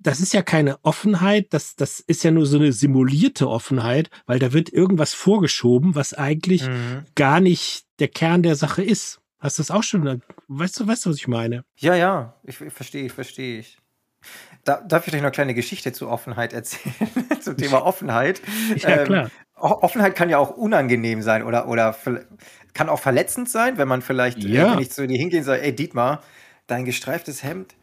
das 0.00 0.18
ist 0.20 0.34
ja 0.34 0.42
keine 0.42 0.82
Offenheit, 0.82 1.54
das, 1.54 1.76
das 1.76 2.00
ist 2.00 2.24
ja 2.24 2.32
nur 2.32 2.46
so 2.46 2.58
eine 2.58 2.72
simulierte 2.72 3.48
Offenheit, 3.48 4.10
weil 4.26 4.40
da 4.40 4.52
wird 4.52 4.72
irgendwas 4.72 5.14
vorgeschoben, 5.14 5.94
was 5.94 6.14
eigentlich 6.14 6.66
Mhm. 6.66 7.04
gar 7.14 7.38
nicht 7.40 7.84
der 8.00 8.08
Kern 8.08 8.42
der 8.42 8.56
Sache 8.56 8.82
ist. 8.82 9.19
Hast 9.40 9.58
du 9.58 9.62
das 9.62 9.70
auch 9.70 9.82
schon? 9.82 10.22
Weißt 10.48 10.78
du, 10.78 10.86
weißt 10.86 11.06
du, 11.06 11.10
was 11.10 11.16
ich 11.16 11.28
meine? 11.28 11.64
Ja, 11.78 11.94
ja, 11.94 12.34
ich, 12.44 12.60
ich 12.60 12.72
verstehe, 12.72 13.06
ich 13.06 13.12
verstehe 13.12 13.58
ich. 13.60 13.78
Da, 14.64 14.82
darf 14.82 15.06
ich 15.06 15.14
euch 15.14 15.20
noch 15.20 15.26
eine 15.28 15.32
kleine 15.32 15.54
Geschichte 15.54 15.92
zu 15.92 16.08
Offenheit 16.08 16.52
erzählen? 16.52 16.94
Zum 17.40 17.56
Thema 17.56 17.84
Offenheit. 17.86 18.42
Ja, 18.76 18.90
Ähm, 18.90 19.04
klar. 19.06 19.30
O- 19.56 19.78
Offenheit 19.82 20.14
kann 20.14 20.28
ja 20.28 20.38
auch 20.38 20.50
unangenehm 20.50 21.22
sein 21.22 21.42
oder, 21.42 21.68
oder 21.68 21.96
kann 22.74 22.88
auch 22.90 22.98
verletzend 23.00 23.48
sein, 23.48 23.78
wenn 23.78 23.88
man 23.88 24.02
vielleicht, 24.02 24.44
Ja. 24.44 24.78
äh, 24.78 24.82
ich 24.82 24.90
zu 24.90 25.06
dir 25.06 25.16
hingehe 25.18 25.40
und 25.40 25.44
sage, 25.46 25.62
ey 25.62 25.74
Dietmar, 25.74 26.22
dein 26.66 26.84
gestreiftes 26.84 27.42
Hemd, 27.42 27.74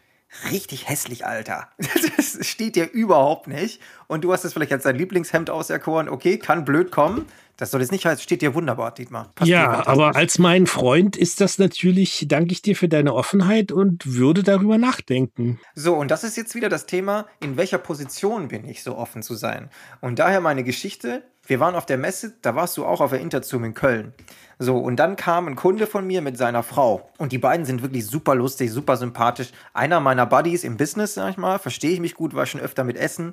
richtig 0.51 0.87
hässlich, 0.87 1.25
Alter. 1.25 1.69
Das 2.17 2.45
steht 2.47 2.75
dir 2.75 2.91
überhaupt 2.91 3.47
nicht. 3.47 3.81
Und 4.07 4.23
du 4.23 4.33
hast 4.33 4.43
es 4.43 4.53
vielleicht 4.53 4.71
als 4.71 4.83
dein 4.83 4.95
Lieblingshemd 4.95 5.49
auserkoren. 5.49 6.09
Okay, 6.09 6.37
kann 6.37 6.65
blöd 6.65 6.91
kommen. 6.91 7.25
Das 7.57 7.71
soll 7.71 7.81
jetzt 7.81 7.91
nicht 7.91 8.05
heißen, 8.05 8.21
steht 8.21 8.43
dir 8.43 8.53
wunderbar, 8.53 8.93
Dietmar. 8.93 9.31
Passt 9.33 9.49
Ja, 9.49 9.87
aber 9.87 10.15
als 10.15 10.37
mein 10.37 10.67
Freund 10.67 11.17
ist 11.17 11.41
das 11.41 11.57
natürlich, 11.57 12.25
danke 12.27 12.51
ich 12.51 12.61
dir 12.61 12.75
für 12.75 12.87
deine 12.87 13.15
Offenheit 13.15 13.71
und 13.71 14.13
würde 14.15 14.43
darüber 14.43 14.77
nachdenken. 14.77 15.59
So, 15.73 15.95
und 15.95 16.11
das 16.11 16.23
ist 16.23 16.37
jetzt 16.37 16.53
wieder 16.53 16.69
das 16.69 16.85
Thema, 16.85 17.25
in 17.39 17.57
welcher 17.57 17.79
Position 17.79 18.49
bin 18.49 18.63
ich, 18.67 18.83
so 18.83 18.95
offen 18.95 19.23
zu 19.23 19.33
sein. 19.33 19.71
Und 20.01 20.19
daher 20.19 20.39
meine 20.39 20.63
Geschichte, 20.63 21.23
wir 21.47 21.59
waren 21.59 21.75
auf 21.75 21.85
der 21.85 21.97
Messe, 21.97 22.33
da 22.41 22.55
warst 22.55 22.77
du 22.77 22.85
auch 22.85 23.01
auf 23.01 23.11
der 23.11 23.21
Interzoom 23.21 23.63
in 23.63 23.73
Köln. 23.73 24.13
So, 24.59 24.77
und 24.77 24.97
dann 24.97 25.15
kam 25.15 25.47
ein 25.47 25.55
Kunde 25.55 25.87
von 25.87 26.05
mir 26.05 26.21
mit 26.21 26.37
seiner 26.37 26.61
Frau. 26.61 27.09
Und 27.17 27.31
die 27.31 27.37
beiden 27.37 27.65
sind 27.65 27.81
wirklich 27.81 28.05
super 28.05 28.35
lustig, 28.35 28.71
super 28.71 28.97
sympathisch. 28.97 29.51
Einer 29.73 29.99
meiner 29.99 30.25
Buddies 30.25 30.63
im 30.63 30.77
Business, 30.77 31.13
sag 31.13 31.31
ich 31.31 31.37
mal, 31.37 31.57
verstehe 31.59 31.91
ich 31.91 31.99
mich 31.99 32.15
gut, 32.15 32.35
war 32.35 32.45
schon 32.45 32.59
öfter 32.59 32.83
mit 32.83 32.97
Essen. 32.97 33.31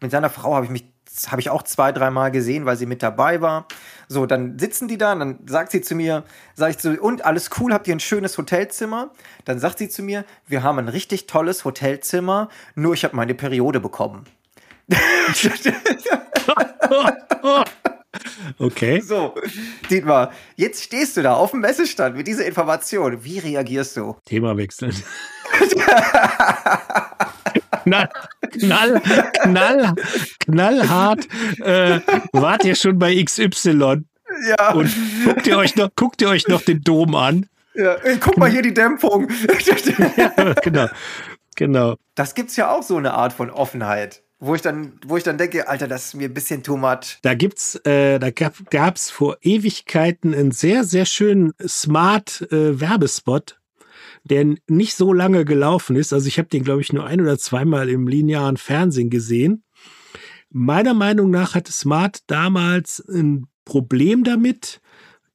Mit 0.00 0.10
seiner 0.10 0.30
Frau 0.30 0.54
habe 0.54 0.64
ich 0.66 0.72
mich, 0.72 0.84
habe 1.28 1.40
ich 1.40 1.50
auch 1.50 1.62
zwei, 1.62 1.92
dreimal 1.92 2.32
gesehen, 2.32 2.64
weil 2.64 2.76
sie 2.76 2.86
mit 2.86 3.02
dabei 3.02 3.40
war. 3.40 3.66
So, 4.08 4.26
dann 4.26 4.58
sitzen 4.58 4.88
die 4.88 4.98
da 4.98 5.12
und 5.12 5.20
dann 5.20 5.38
sagt 5.46 5.70
sie 5.70 5.82
zu 5.82 5.94
mir, 5.94 6.24
sag 6.54 6.70
ich 6.70 6.78
zu, 6.78 7.00
und 7.00 7.24
alles 7.24 7.50
cool, 7.60 7.72
habt 7.72 7.86
ihr 7.86 7.94
ein 7.94 8.00
schönes 8.00 8.36
Hotelzimmer? 8.36 9.12
Dann 9.44 9.60
sagt 9.60 9.78
sie 9.78 9.88
zu 9.88 10.02
mir, 10.02 10.24
wir 10.46 10.62
haben 10.62 10.78
ein 10.78 10.88
richtig 10.88 11.26
tolles 11.26 11.64
Hotelzimmer, 11.64 12.48
nur 12.74 12.94
ich 12.94 13.04
habe 13.04 13.14
meine 13.14 13.34
Periode 13.34 13.78
bekommen. 13.78 14.24
Okay. 18.58 19.00
so, 19.00 19.34
Dietmar, 19.90 20.32
jetzt 20.56 20.82
stehst 20.84 21.16
du 21.16 21.22
da 21.22 21.34
auf 21.34 21.52
dem 21.52 21.60
Messestand 21.60 22.16
mit 22.16 22.26
dieser 22.26 22.44
Information. 22.44 23.24
Wie 23.24 23.38
reagierst 23.38 23.96
du? 23.96 24.16
Thema 24.26 24.54
wechseln. 24.56 24.94
knall, 27.84 28.08
knall, 28.52 29.00
knall, 29.42 29.94
knallhart. 30.40 31.28
Äh, 31.60 32.00
wart 32.32 32.64
ihr 32.64 32.74
schon 32.74 32.98
bei 32.98 33.22
XY 33.22 34.02
Ja, 34.58 34.72
und 34.72 34.90
guckt 35.24 35.46
ihr 35.46 35.58
euch 35.58 35.76
noch, 35.76 35.90
guckt 35.96 36.20
ihr 36.22 36.28
euch 36.28 36.48
noch 36.48 36.62
den 36.62 36.80
Dom 36.82 37.14
an? 37.14 37.46
ja 37.74 37.94
ey, 37.94 38.18
guck 38.18 38.36
mal 38.36 38.50
hier 38.50 38.62
die 38.62 38.74
Dämpfung. 38.74 39.28
Ja, 40.16 40.52
genau, 40.62 40.86
genau. 41.56 41.96
Das 42.14 42.34
gibt's 42.34 42.56
ja 42.56 42.70
auch 42.70 42.82
so 42.82 42.96
eine 42.96 43.14
Art 43.14 43.32
von 43.32 43.50
Offenheit. 43.50 44.21
Wo 44.44 44.56
ich 44.56 44.60
dann, 44.60 44.94
wo 45.06 45.16
ich 45.16 45.22
dann 45.22 45.38
denke, 45.38 45.68
Alter, 45.68 45.86
das 45.86 46.06
ist 46.06 46.14
mir 46.14 46.28
ein 46.28 46.34
bisschen 46.34 46.64
too 46.64 46.76
much. 46.76 47.18
Da 47.22 47.34
gibt's, 47.34 47.76
äh, 47.86 48.18
da 48.18 48.30
gab 48.30 48.96
es 48.96 49.08
vor 49.08 49.36
Ewigkeiten 49.40 50.34
einen 50.34 50.50
sehr, 50.50 50.82
sehr 50.82 51.06
schönen 51.06 51.52
Smart 51.64 52.42
äh, 52.50 52.80
Werbespot, 52.80 53.60
der 54.24 54.56
nicht 54.66 54.96
so 54.96 55.12
lange 55.12 55.44
gelaufen 55.44 55.94
ist. 55.94 56.12
Also 56.12 56.26
ich 56.26 56.38
habe 56.38 56.48
den, 56.48 56.64
glaube 56.64 56.80
ich, 56.80 56.92
nur 56.92 57.06
ein 57.06 57.20
oder 57.20 57.38
zweimal 57.38 57.88
im 57.88 58.08
linearen 58.08 58.56
Fernsehen 58.56 59.10
gesehen. 59.10 59.62
Meiner 60.50 60.94
Meinung 60.94 61.30
nach 61.30 61.54
hatte 61.54 61.70
Smart 61.70 62.18
damals 62.26 62.98
ein 63.08 63.46
Problem 63.64 64.24
damit, 64.24 64.80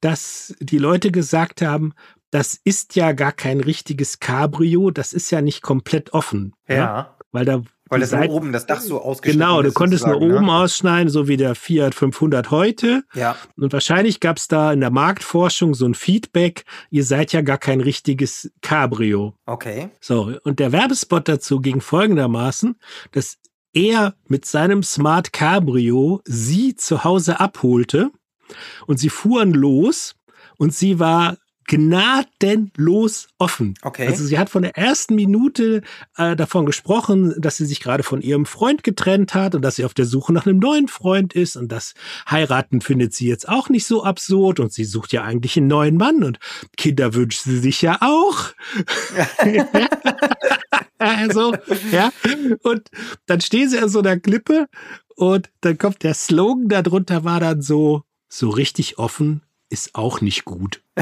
dass 0.02 0.54
die 0.60 0.78
Leute 0.78 1.10
gesagt 1.10 1.62
haben, 1.62 1.94
das 2.30 2.60
ist 2.62 2.94
ja 2.94 3.12
gar 3.12 3.32
kein 3.32 3.60
richtiges 3.60 4.20
Cabrio, 4.20 4.90
das 4.90 5.14
ist 5.14 5.30
ja 5.30 5.40
nicht 5.40 5.62
komplett 5.62 6.12
offen. 6.12 6.52
Ja. 6.68 6.74
ja? 6.74 7.16
Weil 7.32 7.46
da 7.46 7.62
weil 7.88 8.00
das 8.00 8.12
nur 8.12 8.28
oben 8.30 8.52
das 8.52 8.66
Dach 8.66 8.80
so 8.80 9.00
ausgeschnitten 9.00 9.40
Genau, 9.40 9.62
du 9.62 9.72
konntest 9.72 10.06
nur 10.06 10.20
oben 10.20 10.46
ne? 10.46 10.52
ausschneiden, 10.52 11.08
so 11.08 11.28
wie 11.28 11.36
der 11.36 11.54
Fiat 11.54 11.94
500 11.94 12.50
heute. 12.50 13.04
Ja. 13.14 13.36
Und 13.56 13.72
wahrscheinlich 13.72 14.20
gab 14.20 14.36
es 14.38 14.48
da 14.48 14.72
in 14.72 14.80
der 14.80 14.90
Marktforschung 14.90 15.74
so 15.74 15.86
ein 15.86 15.94
Feedback, 15.94 16.64
ihr 16.90 17.04
seid 17.04 17.32
ja 17.32 17.40
gar 17.40 17.58
kein 17.58 17.80
richtiges 17.80 18.50
Cabrio. 18.62 19.34
Okay. 19.46 19.90
So, 20.00 20.32
und 20.44 20.58
der 20.58 20.72
Werbespot 20.72 21.28
dazu 21.28 21.60
ging 21.60 21.80
folgendermaßen, 21.80 22.76
dass 23.12 23.38
er 23.72 24.14
mit 24.26 24.44
seinem 24.44 24.82
Smart 24.82 25.32
Cabrio 25.32 26.20
sie 26.24 26.74
zu 26.74 27.04
Hause 27.04 27.40
abholte 27.40 28.10
und 28.86 28.98
sie 28.98 29.10
fuhren 29.10 29.52
los 29.52 30.16
und 30.56 30.74
sie 30.74 30.98
war 30.98 31.36
gnadenlos 31.68 33.28
offen. 33.38 33.74
Okay. 33.82 34.06
Also 34.08 34.24
sie 34.24 34.38
hat 34.38 34.48
von 34.48 34.62
der 34.62 34.76
ersten 34.76 35.14
Minute 35.14 35.82
äh, 36.16 36.34
davon 36.34 36.66
gesprochen, 36.66 37.34
dass 37.38 37.58
sie 37.58 37.66
sich 37.66 37.80
gerade 37.80 38.02
von 38.02 38.22
ihrem 38.22 38.46
Freund 38.46 38.82
getrennt 38.82 39.34
hat 39.34 39.54
und 39.54 39.62
dass 39.62 39.76
sie 39.76 39.84
auf 39.84 39.94
der 39.94 40.06
Suche 40.06 40.32
nach 40.32 40.46
einem 40.46 40.58
neuen 40.58 40.88
Freund 40.88 41.34
ist 41.34 41.56
und 41.56 41.70
das 41.70 41.92
heiraten 42.28 42.80
findet 42.80 43.14
sie 43.14 43.28
jetzt 43.28 43.48
auch 43.48 43.68
nicht 43.68 43.86
so 43.86 44.02
absurd 44.02 44.60
und 44.60 44.72
sie 44.72 44.84
sucht 44.84 45.12
ja 45.12 45.22
eigentlich 45.22 45.58
einen 45.58 45.66
neuen 45.66 45.96
Mann 45.96 46.24
und 46.24 46.38
Kinder 46.76 47.14
wünscht 47.14 47.42
sie 47.42 47.58
sich 47.58 47.82
ja 47.82 47.98
auch. 48.00 48.46
also, 50.98 51.54
ja. 51.92 52.10
Und 52.62 52.88
dann 53.26 53.42
stehen 53.42 53.68
sie 53.68 53.78
an 53.78 53.90
so 53.90 53.98
einer 53.98 54.18
Klippe 54.18 54.68
und 55.16 55.50
dann 55.60 55.76
kommt 55.76 56.02
der 56.02 56.14
Slogan 56.14 56.68
darunter 56.68 57.24
war 57.24 57.40
dann 57.40 57.60
so, 57.60 58.04
so 58.30 58.48
richtig 58.48 58.98
offen 58.98 59.42
ist 59.70 59.94
auch 59.94 60.20
nicht 60.20 60.44
gut. 60.44 60.82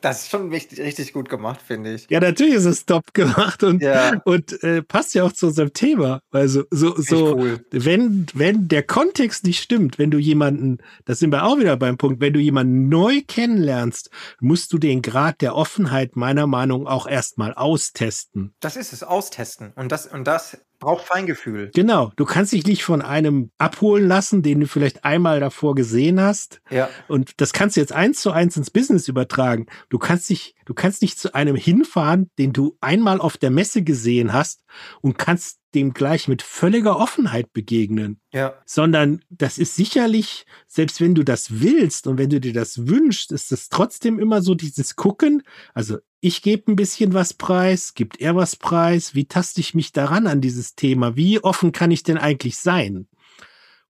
das 0.00 0.22
ist 0.22 0.30
schon 0.30 0.50
richtig, 0.50 0.78
richtig 0.80 1.12
gut 1.12 1.28
gemacht, 1.28 1.60
finde 1.60 1.94
ich. 1.94 2.06
Ja, 2.08 2.20
natürlich 2.20 2.54
ist 2.54 2.66
es 2.66 2.86
top 2.86 3.12
gemacht 3.14 3.64
und, 3.64 3.82
ja. 3.82 4.20
und 4.24 4.62
äh, 4.62 4.82
passt 4.82 5.14
ja 5.14 5.24
auch 5.24 5.32
zu 5.32 5.48
unserem 5.48 5.72
Thema. 5.72 6.20
Also 6.30 6.62
so, 6.70 6.94
so 6.96 7.36
cool. 7.36 7.64
wenn, 7.70 8.26
wenn 8.34 8.68
der 8.68 8.84
Kontext 8.84 9.44
nicht 9.44 9.60
stimmt, 9.62 9.98
wenn 9.98 10.10
du 10.10 10.18
jemanden, 10.18 10.78
das 11.04 11.18
sind 11.18 11.32
wir 11.32 11.44
auch 11.44 11.58
wieder 11.58 11.76
beim 11.76 11.96
Punkt, 11.96 12.20
wenn 12.20 12.32
du 12.32 12.40
jemanden 12.40 12.88
neu 12.88 13.22
kennenlernst, 13.26 14.10
musst 14.40 14.72
du 14.72 14.78
den 14.78 15.02
Grad 15.02 15.40
der 15.40 15.56
Offenheit 15.56 16.14
meiner 16.16 16.46
Meinung 16.46 16.86
auch 16.86 17.06
erstmal 17.06 17.54
austesten. 17.54 18.54
Das 18.60 18.76
ist 18.76 18.92
es, 18.92 19.02
austesten. 19.02 19.72
Und 19.74 19.90
das, 19.90 20.06
und 20.06 20.24
das 20.24 20.58
braucht 20.84 21.06
Feingefühl. 21.06 21.70
Genau. 21.74 22.12
Du 22.16 22.24
kannst 22.24 22.52
dich 22.52 22.66
nicht 22.66 22.84
von 22.84 23.02
einem 23.02 23.50
abholen 23.58 24.06
lassen, 24.06 24.42
den 24.42 24.60
du 24.60 24.66
vielleicht 24.66 25.04
einmal 25.04 25.40
davor 25.40 25.74
gesehen 25.74 26.20
hast. 26.20 26.60
Ja. 26.70 26.88
Und 27.08 27.40
das 27.40 27.52
kannst 27.52 27.76
du 27.76 27.80
jetzt 27.80 27.92
eins 27.92 28.20
zu 28.20 28.30
eins 28.30 28.56
ins 28.56 28.70
Business 28.70 29.08
übertragen. 29.08 29.66
Du 29.88 29.98
kannst 29.98 30.28
dich, 30.28 30.54
du 30.66 30.74
kannst 30.74 31.02
nicht 31.02 31.18
zu 31.18 31.34
einem 31.34 31.56
hinfahren, 31.56 32.30
den 32.38 32.52
du 32.52 32.76
einmal 32.80 33.20
auf 33.20 33.36
der 33.36 33.50
Messe 33.50 33.82
gesehen 33.82 34.32
hast 34.32 34.64
und 35.00 35.18
kannst 35.18 35.58
dem 35.74 35.92
gleich 35.92 36.28
mit 36.28 36.42
völliger 36.42 36.98
Offenheit 36.98 37.52
begegnen. 37.52 38.20
Ja. 38.32 38.54
Sondern 38.64 39.24
das 39.28 39.58
ist 39.58 39.74
sicherlich, 39.74 40.46
selbst 40.66 41.00
wenn 41.00 41.14
du 41.14 41.24
das 41.24 41.60
willst 41.60 42.06
und 42.06 42.18
wenn 42.18 42.30
du 42.30 42.40
dir 42.40 42.52
das 42.52 42.86
wünschst, 42.86 43.32
ist 43.32 43.50
es 43.52 43.68
trotzdem 43.70 44.18
immer 44.18 44.40
so 44.40 44.54
dieses 44.54 44.96
Gucken. 44.96 45.42
Also 45.72 45.98
ich 46.24 46.40
gebe 46.40 46.72
ein 46.72 46.76
bisschen 46.76 47.12
was 47.12 47.34
preis, 47.34 47.92
gibt 47.92 48.18
er 48.18 48.34
was 48.34 48.56
preis, 48.56 49.14
wie 49.14 49.26
taste 49.26 49.60
ich 49.60 49.74
mich 49.74 49.92
daran 49.92 50.26
an 50.26 50.40
dieses 50.40 50.74
Thema? 50.74 51.16
Wie 51.16 51.44
offen 51.44 51.70
kann 51.70 51.90
ich 51.90 52.02
denn 52.02 52.16
eigentlich 52.16 52.58
sein? 52.58 53.08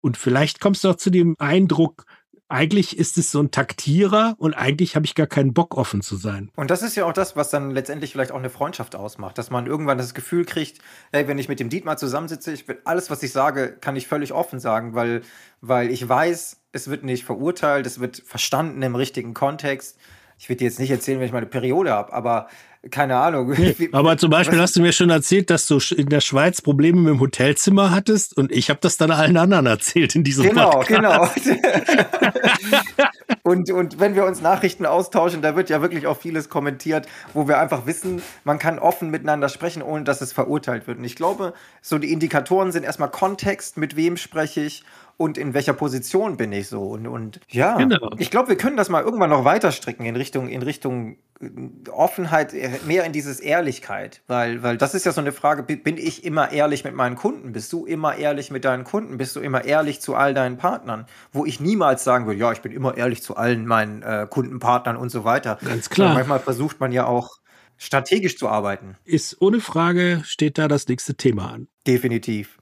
Und 0.01 0.17
vielleicht 0.17 0.59
kommst 0.59 0.83
du 0.83 0.91
auch 0.91 0.97
zu 0.97 1.11
dem 1.11 1.37
Eindruck, 1.39 2.07
eigentlich 2.49 2.99
ist 2.99 3.19
es 3.19 3.31
so 3.31 3.41
ein 3.41 3.53
Taktierer 3.53 4.35
und 4.39 4.53
eigentlich 4.53 4.97
habe 4.97 5.07
ich 5.07 5.15
gar 5.15 5.29
keinen 5.29 5.55
Bock, 5.55 5.77
offen 5.77 6.03
zu 6.03 6.17
sein. 6.17 6.51
Und 6.57 6.73
das 6.73 6.83
ist 6.83 6.97
ja 6.97 7.05
auch 7.05 7.13
das, 7.13 7.37
was 7.37 7.51
dann 7.51 7.71
letztendlich 7.71 8.11
vielleicht 8.11 8.33
auch 8.33 8.39
eine 8.39 8.51
Freundschaft 8.51 8.97
ausmacht, 8.97 9.39
dass 9.39 9.51
man 9.51 9.69
irgendwann 9.69 9.99
das 9.99 10.13
Gefühl 10.13 10.45
kriegt, 10.45 10.81
hey, 11.13 11.29
wenn 11.29 11.39
ich 11.39 11.49
mit 11.49 11.61
dem 11.61 11.69
Dietmar 11.69 11.99
zusammensitze, 11.99 12.53
ich 12.53 12.67
bin, 12.67 12.79
alles, 12.85 13.11
was 13.11 13.23
ich 13.23 13.31
sage, 13.31 13.77
kann 13.81 13.95
ich 13.95 14.09
völlig 14.09 14.33
offen 14.33 14.59
sagen, 14.59 14.95
weil, 14.95 15.23
weil 15.61 15.89
ich 15.89 16.07
weiß, 16.07 16.63
es 16.73 16.89
wird 16.89 17.05
nicht 17.05 17.25
verurteilt, 17.25 17.87
es 17.87 18.01
wird 18.01 18.23
verstanden 18.27 18.83
im 18.83 18.97
richtigen 18.97 19.35
Kontext. 19.35 19.99
Ich 20.39 20.49
will 20.49 20.57
dir 20.57 20.65
jetzt 20.65 20.79
nicht 20.79 20.91
erzählen, 20.91 21.19
wenn 21.21 21.27
ich 21.27 21.33
meine 21.33 21.47
Periode 21.47 21.91
habe, 21.91 22.13
aber 22.13 22.49
keine 22.91 23.17
Ahnung. 23.17 23.55
Nee, 23.57 23.75
aber 23.93 24.17
zum 24.19 24.31
Beispiel 24.31 24.61
hast 24.61 24.77
du 24.77 24.83
mir 24.83 24.93
schon 24.93 25.11
erzählt, 25.11 25.51
dass 25.51 25.67
du 25.67 25.79
in 25.95 26.09
der 26.09 26.21
Schweiz 26.21 26.61
Probleme 26.61 27.01
mit 27.01 27.15
dem 27.15 27.21
Hotelzimmer 27.21 27.91
hattest 27.91 28.37
und 28.37 28.53
ich 28.53 28.69
habe 28.69 28.81
das 28.83 28.97
dann 28.97 29.11
allen 29.11 29.37
anderen 29.37 29.67
erzählt 29.67 30.15
in 30.15 30.25
diesem 30.25 30.49
genau, 30.51 30.71
Podcast. 30.71 30.89
Genau, 30.89 31.29
genau. 31.45 32.05
und, 33.43 33.71
und 33.71 34.01
wenn 34.01 34.15
wir 34.15 34.25
uns 34.25 34.43
Nachrichten 34.43 34.87
austauschen, 34.87 35.41
da 35.41 35.57
wird 35.57 35.71
ja 35.71 35.81
wirklich 35.81 36.07
auch 36.07 36.19
vieles 36.19 36.49
kommentiert, 36.49 37.07
wo 37.33 37.49
wir 37.49 37.59
einfach 37.59 37.87
wissen, 37.87 38.23
man 38.45 38.59
kann 38.59 38.79
offen 38.79 39.11
miteinander 39.11 39.49
sprechen, 39.49 39.83
ohne 39.83 40.05
dass 40.05 40.21
es 40.21 40.33
verurteilt 40.33 40.87
wird. 40.87 40.99
Und 40.99 41.05
ich 41.05 41.17
glaube, 41.17 41.55
so 41.81 41.99
die 41.99 42.13
Indikatoren 42.13 42.73
sind 42.73 42.85
erstmal 42.85 43.11
Kontext, 43.11 43.79
mit 43.79 43.97
wem 43.97 44.17
spreche 44.17 44.61
ich 44.61 44.85
und 45.17 45.39
in 45.39 45.55
welcher 45.55 45.73
Position 45.73 46.37
bin 46.37 46.53
ich 46.53 46.69
so. 46.69 46.83
Und, 46.83 47.07
und 47.07 47.41
ja, 47.49 47.77
genau. 47.77 48.11
ich 48.19 48.31
glaube, 48.31 48.49
wir 48.49 48.57
können 48.57 48.77
das 48.77 48.89
mal 48.89 49.03
irgendwann 49.03 49.31
noch 49.31 49.45
weiter 49.45 49.73
stricken 49.73 50.05
in 50.05 50.17
Richtung, 50.17 50.49
in 50.49 50.63
Richtung 50.63 51.19
äh, 51.41 51.91
Offenheit, 51.91 52.53
äh, 52.53 52.71
mehr 52.87 53.05
in 53.05 53.13
dieses 53.13 53.41
Ehrlichkeit. 53.41 54.23
Weil, 54.27 54.63
weil 54.63 54.77
das 54.77 54.95
ist 54.95 55.07
ja 55.07 55.13
so 55.13 55.21
eine 55.21 55.33
Frage, 55.33 55.63
bin 55.63 55.97
ich 55.97 56.25
immer 56.25 56.53
ehrlich 56.53 56.85
mit 56.85 56.95
meinen 56.95 57.17
Kunden? 57.17 57.53
Bist 57.53 57.73
du 57.73 57.87
immer 57.87 58.17
ehrlich 58.17 58.51
mit 58.51 58.65
deinen 58.65 58.85
Kunden? 58.85 59.17
Bist 59.19 59.37
du 59.37 59.41
immer 59.41 59.65
ehrlich 59.65 60.01
zu 60.01 60.15
all 60.15 60.35
deinen 60.35 60.57
Partnern? 60.57 61.07
Wo 61.33 61.45
ich 61.45 61.61
niemals 61.61 62.05
sagen 62.05 62.27
würde, 62.27 62.41
ja, 62.41 62.53
ich 62.53 62.61
bin 62.61 62.73
immer 62.73 62.97
ehrlich 62.97 63.23
zu 63.23 63.37
allen 63.37 63.67
meinen 63.67 64.03
äh, 64.03 64.27
Kundenpartnern 64.29 64.97
und 64.97 65.11
so 65.11 65.25
weiter. 65.25 65.59
Ganz 65.65 65.91
klar. 65.91 66.09
Aber 66.09 66.19
manchmal 66.19 66.41
versucht 66.41 66.81
man 66.81 66.93
ja 66.93 67.07
auch 67.07 67.39
strategisch 67.77 68.37
zu 68.37 68.49
arbeiten. 68.49 68.97
Ist 69.05 69.41
ohne 69.41 69.61
Frage, 69.61 70.23
steht 70.25 70.59
da 70.59 70.69
das 70.69 70.89
nächste 70.89 71.15
Thema 71.15 71.53
an. 71.53 71.69
Definitiv. 71.87 72.59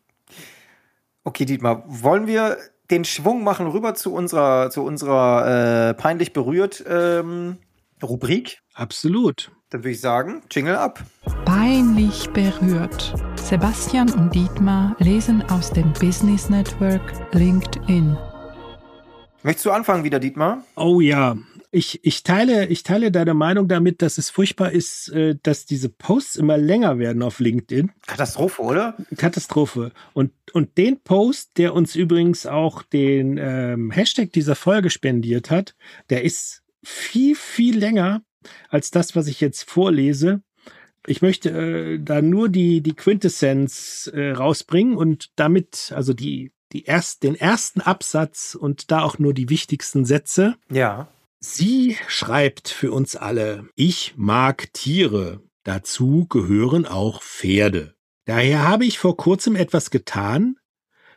Okay, 1.24 1.44
Dietmar, 1.44 1.84
wollen 1.86 2.26
wir 2.26 2.58
den 2.90 3.04
Schwung 3.04 3.44
machen 3.44 3.68
rüber 3.68 3.94
zu 3.94 4.12
unserer, 4.12 4.70
zu 4.70 4.82
unserer 4.82 5.90
äh, 5.90 5.94
peinlich 5.94 6.32
berührt 6.32 6.84
ähm, 6.88 7.58
Rubrik? 8.02 8.60
Absolut. 8.74 9.52
Dann 9.70 9.82
würde 9.82 9.92
ich 9.92 10.00
sagen, 10.00 10.42
Jingle 10.50 10.76
ab. 10.76 11.00
Peinlich 11.44 12.28
berührt. 12.30 13.14
Sebastian 13.36 14.10
und 14.12 14.34
Dietmar 14.34 14.96
lesen 14.98 15.42
aus 15.48 15.70
dem 15.70 15.92
Business 15.92 16.50
Network 16.50 17.02
LinkedIn. 17.32 18.18
Möchtest 19.44 19.66
du 19.66 19.70
anfangen 19.70 20.02
wieder, 20.02 20.18
Dietmar? 20.18 20.64
Oh 20.74 21.00
ja, 21.00 21.36
ich, 21.74 22.04
ich, 22.04 22.22
teile, 22.22 22.66
ich 22.66 22.82
teile 22.82 23.10
deine 23.10 23.32
Meinung 23.32 23.66
damit, 23.66 24.02
dass 24.02 24.18
es 24.18 24.28
furchtbar 24.28 24.72
ist, 24.72 25.08
äh, 25.08 25.36
dass 25.42 25.64
diese 25.64 25.88
Posts 25.88 26.36
immer 26.36 26.58
länger 26.58 26.98
werden 26.98 27.22
auf 27.22 27.40
LinkedIn. 27.40 27.90
Katastrophe, 28.06 28.62
oder? 28.62 28.96
Katastrophe. 29.16 29.90
Und, 30.12 30.32
und 30.52 30.76
den 30.76 31.00
Post, 31.00 31.56
der 31.56 31.74
uns 31.74 31.96
übrigens 31.96 32.44
auch 32.46 32.82
den 32.82 33.38
ähm, 33.38 33.90
Hashtag 33.90 34.32
dieser 34.32 34.54
Folge 34.54 34.90
spendiert 34.90 35.50
hat, 35.50 35.74
der 36.10 36.24
ist 36.24 36.62
viel, 36.84 37.34
viel 37.34 37.78
länger 37.78 38.22
als 38.68 38.90
das, 38.90 39.16
was 39.16 39.26
ich 39.26 39.40
jetzt 39.40 39.68
vorlese. 39.68 40.42
Ich 41.06 41.22
möchte 41.22 41.48
äh, 41.50 41.98
da 41.98 42.20
nur 42.20 42.50
die, 42.50 42.82
die 42.82 42.94
Quintessenz 42.94 44.10
äh, 44.12 44.32
rausbringen 44.32 44.94
und 44.94 45.30
damit, 45.36 45.90
also 45.96 46.12
die, 46.12 46.52
die 46.72 46.84
erst, 46.84 47.22
den 47.22 47.34
ersten 47.34 47.80
Absatz 47.80 48.54
und 48.54 48.90
da 48.90 49.02
auch 49.02 49.18
nur 49.18 49.32
die 49.32 49.48
wichtigsten 49.48 50.04
Sätze. 50.04 50.56
Ja. 50.70 51.08
Sie 51.44 51.98
schreibt 52.06 52.68
für 52.68 52.92
uns 52.92 53.16
alle, 53.16 53.68
ich 53.74 54.14
mag 54.16 54.72
Tiere. 54.72 55.42
Dazu 55.64 56.26
gehören 56.28 56.86
auch 56.86 57.20
Pferde. 57.20 57.96
Daher 58.26 58.62
habe 58.62 58.84
ich 58.84 59.00
vor 59.00 59.16
kurzem 59.16 59.56
etwas 59.56 59.90
getan, 59.90 60.54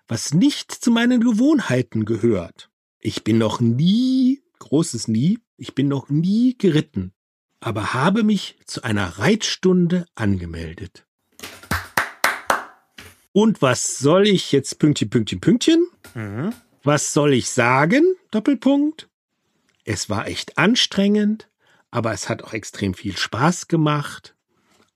was 0.08 0.34
nicht 0.34 0.72
zu 0.72 0.90
meinen 0.90 1.22
Gewohnheiten 1.22 2.06
gehört. 2.06 2.72
Ich 3.00 3.24
bin 3.24 3.38
noch 3.38 3.60
nie, 3.60 4.42
großes 4.58 5.08
Nie, 5.08 5.38
ich 5.58 5.76
bin 5.76 5.88
noch 5.88 6.10
nie 6.10 6.58
geritten, 6.58 7.14
aber 7.60 7.94
habe 7.94 8.24
mich 8.24 8.58
zu 8.66 8.82
einer 8.82 9.20
Reitstunde 9.20 10.08
angemeldet. 10.16 11.06
Und 13.32 13.62
was 13.62 14.00
soll 14.00 14.28
ich 14.28 14.52
jetzt 14.52 14.80
Pünktchen, 14.80 15.12
Pünktchen, 15.12 15.40
Pünktchen? 15.40 15.88
Mhm. 16.16 16.52
Was 16.82 17.14
soll 17.14 17.34
ich 17.34 17.48
sagen? 17.48 18.16
Doppelpunkt. 18.32 19.08
Es 19.86 20.10
war 20.10 20.28
echt 20.28 20.58
anstrengend, 20.58 21.48
aber 21.91 22.12
es 22.12 22.28
hat 22.28 22.43
auch 22.43 22.54
extrem 22.54 22.93
viel 22.95 23.15
Spaß 23.15 23.67
gemacht. 23.67 24.36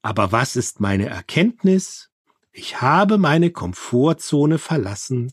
Aber 0.02 0.32
was 0.32 0.56
ist 0.56 0.80
meine 0.80 1.08
Erkenntnis? 1.08 2.10
Ich 2.52 2.82
habe 2.82 3.18
meine 3.18 3.52
Komfortzone 3.52 4.58
verlassen 4.58 5.32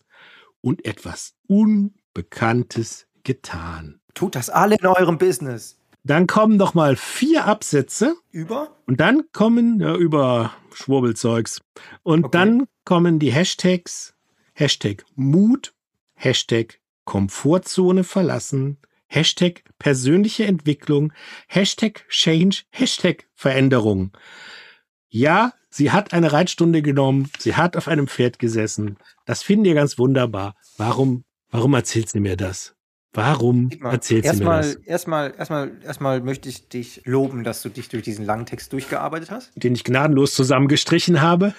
und 0.61 0.85
etwas 0.85 1.35
Unbekanntes 1.49 3.07
getan. 3.25 4.01
Tut 4.15 4.35
das 4.35 4.51
alle 4.51 4.77
in 4.77 4.87
eurem 4.87 5.19
Business. 5.19 5.81
Dann 6.05 6.27
kommen 6.27 6.59
doch 6.59 6.75
mal 6.75 6.95
vier 6.95 7.47
Absätze 7.47 8.15
Über? 8.31 8.77
und 8.87 9.01
dann 9.01 9.25
kommen 9.33 9.81
ja, 9.81 9.97
über 9.97 10.53
Schwurbelzeugs. 10.73 11.63
Und 12.03 12.27
Okay. 12.27 12.39
dann 12.39 12.67
kommen 12.85 13.19
die 13.19 13.33
Hashtags 13.33 14.15
Hashtag 14.53 15.05
Mut, 15.17 15.75
Hashtag 16.15 16.81
Komfortzone 17.05 18.05
verlassen, 18.05 18.79
Hashtag 19.07 19.63
persönliche 19.79 20.45
Entwicklung, 20.45 21.13
Hashtag 21.49 22.05
Change, 22.09 22.63
Hashtag 22.71 23.27
Veränderung. 23.35 24.13
Ja, 25.09 25.53
sie 25.71 25.93
hat 25.93 26.13
eine 26.13 26.33
Reitstunde 26.33 26.83
genommen, 26.83 27.31
sie 27.39 27.55
hat 27.55 27.77
auf 27.77 27.89
einem 27.89 28.09
Pferd 28.09 28.39
gesessen. 28.39 28.97
Das 29.25 29.43
finden 29.43 29.65
wir 29.65 29.75
ganz 29.75 29.99
wunderbar. 29.99 30.55
Warum, 30.77 31.25
warum 31.51 31.75
erzählt 31.75 32.09
sie 32.09 32.21
mir 32.21 32.37
das? 32.37 32.75
Warum 33.13 33.71
Dietmar, 33.71 33.93
erzählt 33.93 34.27
sie 34.27 34.45
mir 34.45 34.57
das? 34.57 34.75
erstmal, 34.75 35.33
erstmal, 35.37 35.73
erstmal, 35.83 36.21
möchte 36.21 36.51
ich 36.51 36.69
dich 36.69 37.01
loben, 37.07 37.45
dass 37.45 37.63
du 37.63 37.71
dich 37.71 37.89
durch 37.89 38.03
diesen 38.03 38.27
langen 38.27 38.45
Text 38.45 38.73
durchgearbeitet 38.75 39.31
hast. 39.31 39.53
Den 39.55 39.75
ich 39.75 39.85
gnadenlos 39.85 40.35
zusammengestrichen 40.35 41.23
habe. 41.23 41.55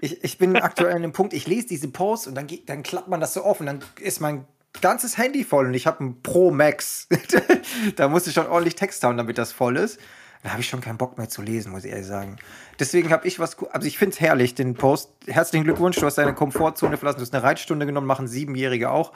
Ich, 0.00 0.24
ich 0.24 0.36
bin 0.36 0.56
aktuell 0.56 0.94
an 0.94 1.02
dem 1.02 1.12
Punkt, 1.12 1.32
ich 1.32 1.46
lese 1.46 1.68
diese 1.68 1.88
Posts 1.88 2.26
und 2.26 2.34
dann, 2.34 2.48
dann 2.66 2.82
klappt 2.82 3.08
man 3.08 3.20
das 3.20 3.34
so 3.34 3.42
auf 3.42 3.60
und 3.60 3.66
dann 3.66 3.80
ist 4.00 4.20
mein 4.20 4.46
ganzes 4.80 5.18
Handy 5.18 5.44
voll 5.44 5.66
und 5.66 5.74
ich 5.74 5.86
habe 5.86 6.04
ein 6.04 6.22
Pro 6.22 6.50
Max. 6.50 7.08
da 7.96 8.08
muss 8.08 8.26
ich 8.26 8.34
schon 8.34 8.46
ordentlich 8.46 8.74
Text 8.74 9.02
haben, 9.04 9.16
damit 9.16 9.38
das 9.38 9.52
voll 9.52 9.76
ist. 9.76 10.00
Da 10.42 10.50
habe 10.50 10.60
ich 10.60 10.68
schon 10.68 10.80
keinen 10.80 10.98
Bock 10.98 11.18
mehr 11.18 11.28
zu 11.28 11.42
lesen, 11.42 11.72
muss 11.72 11.84
ich 11.84 11.90
ehrlich 11.90 12.06
sagen. 12.06 12.36
Deswegen 12.78 13.10
habe 13.10 13.26
ich 13.26 13.40
was, 13.40 13.56
also 13.72 13.86
ich 13.86 13.98
finde 13.98 14.14
es 14.14 14.20
herrlich, 14.20 14.54
den 14.54 14.74
Post. 14.74 15.10
Herzlichen 15.26 15.64
Glückwunsch, 15.64 15.96
du 15.96 16.06
hast 16.06 16.18
deine 16.18 16.34
Komfortzone 16.34 16.96
verlassen, 16.96 17.18
du 17.18 17.22
hast 17.22 17.34
eine 17.34 17.42
Reitstunde 17.42 17.84
genommen, 17.86 18.06
machen 18.06 18.28
Siebenjährige 18.28 18.90
auch. 18.90 19.12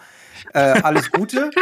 Äh, 0.55 0.81
alles 0.83 1.11
Gute. 1.11 1.51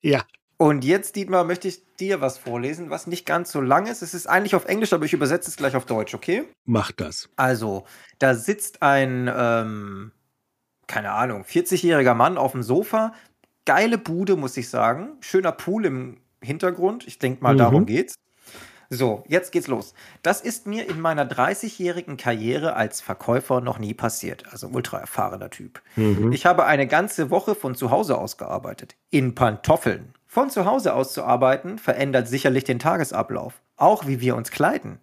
Ja. 0.00 0.24
Und 0.58 0.84
jetzt, 0.84 1.16
Dietmar, 1.16 1.44
möchte 1.44 1.68
ich 1.68 1.94
dir 1.96 2.20
was 2.20 2.38
vorlesen, 2.38 2.90
was 2.90 3.06
nicht 3.06 3.26
ganz 3.26 3.52
so 3.52 3.60
lang 3.60 3.86
ist. 3.86 4.02
Es 4.02 4.14
ist 4.14 4.28
eigentlich 4.28 4.54
auf 4.54 4.64
Englisch, 4.64 4.92
aber 4.92 5.04
ich 5.04 5.12
übersetze 5.12 5.50
es 5.50 5.56
gleich 5.56 5.76
auf 5.76 5.86
Deutsch, 5.86 6.14
okay? 6.14 6.44
Mach 6.64 6.92
das. 6.92 7.28
Also, 7.36 7.84
da 8.18 8.34
sitzt 8.34 8.82
ein, 8.82 9.30
ähm, 9.32 10.12
keine 10.88 11.12
Ahnung, 11.12 11.44
40-jähriger 11.44 12.14
Mann 12.14 12.36
auf 12.36 12.52
dem 12.52 12.64
Sofa. 12.64 13.12
Geile 13.64 13.98
Bude, 13.98 14.34
muss 14.36 14.56
ich 14.56 14.68
sagen. 14.68 15.10
Schöner 15.20 15.52
Pool 15.52 15.86
im 15.86 16.16
Hintergrund. 16.42 17.06
Ich 17.06 17.18
denke 17.20 17.42
mal, 17.42 17.54
Mhm. 17.54 17.58
darum 17.58 17.86
geht's. 17.86 18.14
So, 18.90 19.22
jetzt 19.28 19.52
geht's 19.52 19.66
los. 19.66 19.92
Das 20.22 20.40
ist 20.40 20.66
mir 20.66 20.88
in 20.88 20.98
meiner 20.98 21.26
30-jährigen 21.26 22.16
Karriere 22.16 22.74
als 22.74 23.02
Verkäufer 23.02 23.60
noch 23.60 23.78
nie 23.78 23.92
passiert. 23.92 24.44
Also 24.50 24.68
ultra 24.68 24.98
erfahrener 24.98 25.50
Typ. 25.50 25.82
Mhm. 25.96 26.32
Ich 26.32 26.46
habe 26.46 26.64
eine 26.64 26.86
ganze 26.86 27.30
Woche 27.30 27.54
von 27.54 27.74
zu 27.74 27.90
Hause 27.90 28.16
aus 28.16 28.38
gearbeitet. 28.38 28.96
In 29.10 29.34
Pantoffeln. 29.34 30.14
Von 30.26 30.48
zu 30.48 30.64
Hause 30.64 30.94
aus 30.94 31.12
zu 31.12 31.22
arbeiten 31.22 31.78
verändert 31.78 32.28
sicherlich 32.28 32.64
den 32.64 32.78
Tagesablauf. 32.78 33.60
Auch 33.76 34.06
wie 34.06 34.22
wir 34.22 34.36
uns 34.36 34.50
kleiden. 34.50 35.00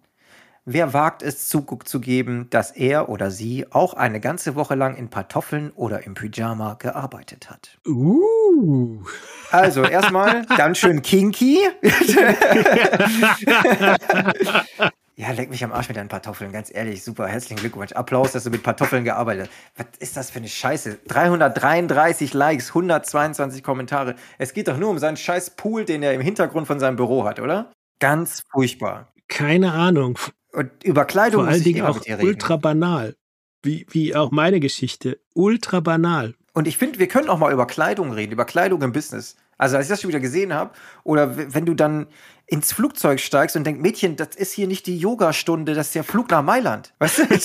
Wer 0.68 0.92
wagt 0.92 1.22
es 1.22 1.48
Zug 1.48 1.86
zu 1.86 2.00
geben, 2.00 2.50
dass 2.50 2.72
er 2.72 3.08
oder 3.08 3.30
sie 3.30 3.66
auch 3.70 3.94
eine 3.94 4.18
ganze 4.18 4.56
Woche 4.56 4.74
lang 4.74 4.96
in 4.96 5.10
Pantoffeln 5.10 5.70
oder 5.70 6.04
im 6.04 6.14
Pyjama 6.14 6.74
gearbeitet 6.74 7.48
hat? 7.48 7.78
Uh. 7.86 8.98
Also 9.52 9.84
erstmal 9.84 10.44
ganz 10.56 10.78
schön 10.78 11.02
kinky. 11.02 11.60
ja, 15.14 15.30
leck 15.30 15.50
mich 15.50 15.62
am 15.62 15.70
Arsch 15.70 15.86
mit 15.86 15.98
deinen 15.98 16.08
Pantoffeln, 16.08 16.50
ganz 16.50 16.74
ehrlich, 16.74 17.04
super, 17.04 17.28
herzlichen 17.28 17.60
Glückwunsch. 17.60 17.92
Applaus, 17.92 18.32
dass 18.32 18.42
du 18.42 18.50
mit 18.50 18.64
Pantoffeln 18.64 19.04
gearbeitet 19.04 19.48
hast. 19.76 19.86
Was 19.86 19.98
ist 20.00 20.16
das 20.16 20.32
für 20.32 20.40
eine 20.40 20.48
Scheiße? 20.48 20.98
333 21.06 22.34
Likes, 22.34 22.70
122 22.70 23.62
Kommentare. 23.62 24.16
Es 24.38 24.52
geht 24.52 24.66
doch 24.66 24.78
nur 24.78 24.90
um 24.90 24.98
seinen 24.98 25.16
scheiß 25.16 25.50
Pool, 25.50 25.84
den 25.84 26.02
er 26.02 26.12
im 26.12 26.20
Hintergrund 26.20 26.66
von 26.66 26.80
seinem 26.80 26.96
Büro 26.96 27.22
hat, 27.22 27.38
oder? 27.38 27.70
Ganz 28.00 28.42
furchtbar. 28.50 29.12
Keine 29.28 29.72
Ahnung. 29.72 30.18
Und 30.56 30.70
über 30.84 31.04
Kleidung 31.04 31.42
Vor 31.42 31.52
allen 31.52 31.62
Dingen 31.62 31.84
auch 31.84 32.00
ultra 32.22 32.56
banal. 32.56 33.14
Wie, 33.62 33.86
wie 33.90 34.16
auch 34.16 34.30
meine 34.30 34.58
Geschichte. 34.58 35.20
Ultra 35.34 35.80
banal. 35.80 36.34
Und 36.54 36.66
ich 36.66 36.78
finde, 36.78 36.98
wir 36.98 37.08
können 37.08 37.28
auch 37.28 37.38
mal 37.38 37.52
über 37.52 37.66
Kleidung 37.66 38.10
reden, 38.10 38.32
über 38.32 38.46
Kleidung 38.46 38.80
im 38.80 38.92
Business. 38.92 39.36
Also, 39.58 39.76
als 39.76 39.86
ich 39.86 39.90
das 39.90 40.00
schon 40.00 40.08
wieder 40.08 40.20
gesehen 40.20 40.52
habe, 40.52 40.70
oder 41.04 41.54
wenn 41.54 41.66
du 41.66 41.74
dann 41.74 42.06
ins 42.46 42.72
Flugzeug 42.72 43.18
steigst 43.20 43.56
und 43.56 43.64
denkst, 43.64 43.80
Mädchen, 43.80 44.16
das 44.16 44.36
ist 44.36 44.52
hier 44.52 44.68
nicht 44.68 44.86
die 44.86 44.98
Yogastunde, 44.98 45.74
das 45.74 45.88
ist 45.88 45.94
der 45.96 46.04
Flug 46.04 46.30
nach 46.30 46.42
Mailand. 46.42 46.92
Weißt 46.98 47.18
du? 47.18 47.24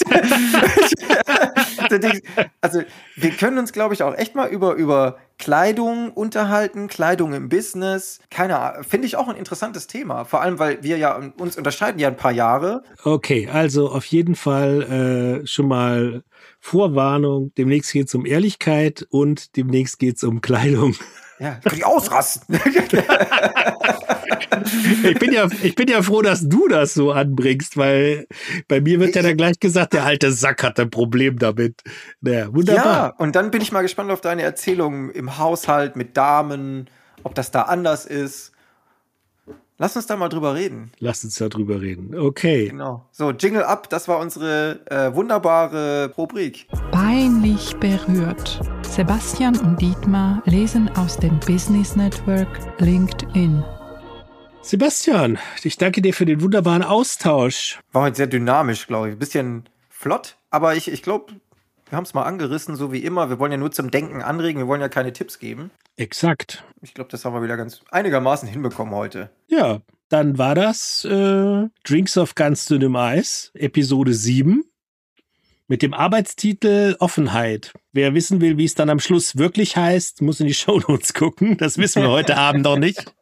Also, 2.61 2.83
wir 3.15 3.31
können 3.31 3.57
uns, 3.57 3.73
glaube 3.73 3.93
ich, 3.93 4.03
auch 4.03 4.15
echt 4.15 4.35
mal 4.35 4.47
über, 4.47 4.75
über 4.75 5.17
Kleidung 5.37 6.11
unterhalten, 6.11 6.87
Kleidung 6.87 7.33
im 7.33 7.49
Business. 7.49 8.19
Keine 8.29 8.59
Ahnung, 8.59 8.83
finde 8.83 9.07
ich 9.07 9.15
auch 9.15 9.27
ein 9.27 9.35
interessantes 9.35 9.87
Thema. 9.87 10.23
Vor 10.23 10.41
allem, 10.41 10.59
weil 10.59 10.83
wir 10.83 10.97
ja 10.97 11.19
uns 11.37 11.57
unterscheiden 11.57 11.99
ja 11.99 12.07
ein 12.09 12.17
paar 12.17 12.31
Jahre. 12.31 12.83
Okay, 13.03 13.49
also 13.51 13.89
auf 13.89 14.05
jeden 14.05 14.35
Fall 14.35 15.41
äh, 15.43 15.47
schon 15.47 15.67
mal 15.67 16.23
Vorwarnung. 16.59 17.51
Demnächst 17.57 17.91
geht 17.91 18.07
es 18.07 18.15
um 18.15 18.25
Ehrlichkeit 18.25 19.05
und 19.09 19.55
demnächst 19.57 19.99
geht 19.99 20.17
es 20.17 20.23
um 20.23 20.41
Kleidung. 20.41 20.95
Ja, 21.41 21.55
kann 21.55 21.75
ich 21.75 21.85
ausrasten. 21.85 22.59
Ich 25.03 25.17
bin, 25.17 25.31
ja, 25.31 25.47
ich 25.63 25.75
bin 25.75 25.87
ja 25.87 26.01
froh, 26.01 26.21
dass 26.21 26.47
du 26.47 26.67
das 26.67 26.93
so 26.93 27.11
anbringst, 27.11 27.77
weil 27.77 28.27
bei 28.67 28.79
mir 28.79 28.99
wird 28.99 29.15
ja 29.15 29.21
dann 29.21 29.37
gleich 29.37 29.59
gesagt, 29.59 29.93
der 29.93 30.03
alte 30.03 30.31
Sack 30.31 30.63
hat 30.63 30.79
ein 30.79 30.89
Problem 30.89 31.39
damit. 31.39 31.81
Ja, 32.21 32.53
wunderbar. 32.53 33.15
und 33.17 33.35
dann 33.35 33.49
bin 33.49 33.61
ich 33.61 33.71
mal 33.71 33.81
gespannt 33.81 34.11
auf 34.11 34.21
deine 34.21 34.43
Erzählung 34.43 35.09
im 35.11 35.37
Haushalt 35.37 35.95
mit 35.95 36.15
Damen, 36.15 36.89
ob 37.23 37.33
das 37.33 37.51
da 37.51 37.63
anders 37.63 38.05
ist. 38.05 38.51
Lass 39.81 39.95
uns 39.95 40.05
da 40.05 40.15
mal 40.15 40.29
drüber 40.29 40.53
reden. 40.53 40.91
Lass 40.99 41.23
uns 41.23 41.37
darüber 41.37 41.81
reden. 41.81 42.15
Okay. 42.15 42.67
Genau. 42.67 43.03
So, 43.11 43.31
Jingle 43.31 43.63
up, 43.63 43.89
das 43.89 44.07
war 44.07 44.19
unsere 44.19 44.79
äh, 44.85 45.15
wunderbare 45.15 46.13
Rubrik. 46.15 46.67
Peinlich 46.91 47.75
berührt. 47.77 48.59
Sebastian 48.87 49.57
und 49.57 49.81
Dietmar 49.81 50.43
lesen 50.45 50.87
aus 50.97 51.17
dem 51.17 51.39
Business 51.39 51.95
Network 51.95 52.59
LinkedIn. 52.77 53.63
Sebastian, 54.61 55.39
ich 55.63 55.77
danke 55.77 56.03
dir 56.03 56.13
für 56.13 56.27
den 56.27 56.43
wunderbaren 56.43 56.83
Austausch. 56.83 57.79
War 57.91 58.03
heute 58.03 58.17
sehr 58.17 58.27
dynamisch, 58.27 58.85
glaube 58.85 59.07
ich. 59.07 59.15
Ein 59.15 59.19
bisschen 59.19 59.63
flott, 59.89 60.37
aber 60.51 60.75
ich, 60.75 60.91
ich 60.91 61.01
glaube, 61.01 61.33
wir 61.91 61.97
haben 61.97 62.05
es 62.05 62.13
mal 62.13 62.23
angerissen, 62.23 62.77
so 62.77 62.93
wie 62.93 62.99
immer. 62.99 63.29
Wir 63.29 63.37
wollen 63.37 63.51
ja 63.51 63.57
nur 63.57 63.71
zum 63.71 63.91
Denken 63.91 64.21
anregen, 64.21 64.59
wir 64.61 64.67
wollen 64.67 64.79
ja 64.79 64.87
keine 64.87 65.11
Tipps 65.11 65.39
geben. 65.39 65.71
Exakt. 65.97 66.63
Ich 66.81 66.93
glaube, 66.93 67.09
das 67.09 67.25
haben 67.25 67.33
wir 67.33 67.43
wieder 67.43 67.57
ganz 67.57 67.81
einigermaßen 67.91 68.47
hinbekommen 68.47 68.95
heute. 68.95 69.29
Ja, 69.49 69.81
dann 70.07 70.37
war 70.37 70.55
das 70.55 71.03
äh, 71.03 71.67
Drinks 71.83 72.17
of 72.17 72.35
ganz 72.35 72.65
dünnem 72.65 72.95
Eis, 72.95 73.51
Episode 73.55 74.13
7 74.13 74.63
mit 75.67 75.81
dem 75.81 75.93
Arbeitstitel 75.93 76.95
Offenheit. 76.99 77.73
Wer 77.91 78.13
wissen 78.13 78.39
will, 78.39 78.57
wie 78.57 78.65
es 78.65 78.75
dann 78.75 78.89
am 78.89 79.01
Schluss 79.01 79.35
wirklich 79.35 79.75
heißt, 79.75 80.21
muss 80.21 80.39
in 80.39 80.47
die 80.47 80.53
Shownotes 80.55 81.13
gucken. 81.13 81.57
Das 81.57 81.77
wissen 81.77 82.03
wir 82.03 82.09
heute 82.09 82.37
Abend 82.37 82.63
noch 82.63 82.77
nicht. 82.77 83.13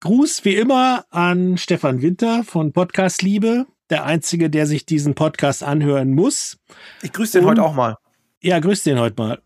Gruß 0.00 0.44
wie 0.44 0.56
immer 0.56 1.06
an 1.08 1.56
Stefan 1.56 2.02
Winter 2.02 2.44
von 2.44 2.74
Podcast 2.74 3.22
Liebe, 3.22 3.64
der 3.90 4.04
einzige, 4.04 4.48
der 4.50 4.66
sich 4.66 4.86
diesen 4.86 5.14
Podcast 5.14 5.62
anhören 5.62 6.14
muss. 6.14 6.56
Ich 7.02 7.12
grüße 7.12 7.38
den 7.38 7.44
Und- 7.44 7.50
heute 7.50 7.62
auch 7.62 7.74
mal. 7.74 7.96
Ja, 8.40 8.58
grüß 8.58 8.82
den 8.84 8.98
heute 8.98 9.20
mal. 9.22 9.38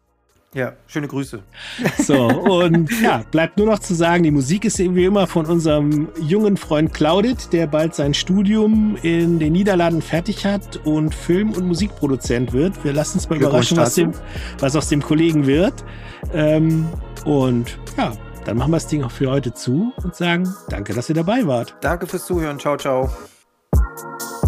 Ja, 0.54 0.74
schöne 0.86 1.08
Grüße. 1.08 1.42
So, 1.98 2.28
und 2.28 2.88
ja, 3.02 3.24
bleibt 3.32 3.56
nur 3.58 3.66
noch 3.66 3.80
zu 3.80 3.92
sagen, 3.92 4.22
die 4.22 4.30
Musik 4.30 4.64
ist 4.64 4.78
wie 4.78 5.04
immer 5.04 5.26
von 5.26 5.46
unserem 5.46 6.08
jungen 6.20 6.56
Freund 6.56 6.94
Claudit, 6.94 7.52
der 7.52 7.66
bald 7.66 7.96
sein 7.96 8.14
Studium 8.14 8.96
in 9.02 9.40
den 9.40 9.52
Niederlanden 9.52 10.00
fertig 10.00 10.46
hat 10.46 10.76
und 10.84 11.12
Film- 11.12 11.50
und 11.54 11.66
Musikproduzent 11.66 12.52
wird. 12.52 12.84
Wir 12.84 12.92
lassen 12.92 13.18
uns 13.18 13.28
mal 13.28 13.36
überraschen, 13.36 13.76
was, 13.78 13.96
dem, 13.96 14.12
was 14.60 14.76
aus 14.76 14.88
dem 14.88 15.02
Kollegen 15.02 15.44
wird. 15.48 15.84
Ähm, 16.32 16.86
und 17.24 17.76
ja, 17.96 18.12
dann 18.44 18.56
machen 18.56 18.70
wir 18.70 18.76
das 18.76 18.86
Ding 18.86 19.02
auch 19.02 19.10
für 19.10 19.28
heute 19.30 19.52
zu 19.54 19.92
und 20.04 20.14
sagen, 20.14 20.48
danke, 20.68 20.94
dass 20.94 21.08
ihr 21.08 21.16
dabei 21.16 21.44
wart. 21.48 21.74
Danke 21.80 22.06
fürs 22.06 22.26
Zuhören. 22.26 22.60
Ciao, 22.60 22.76
ciao. 22.76 23.10
you 23.96 24.43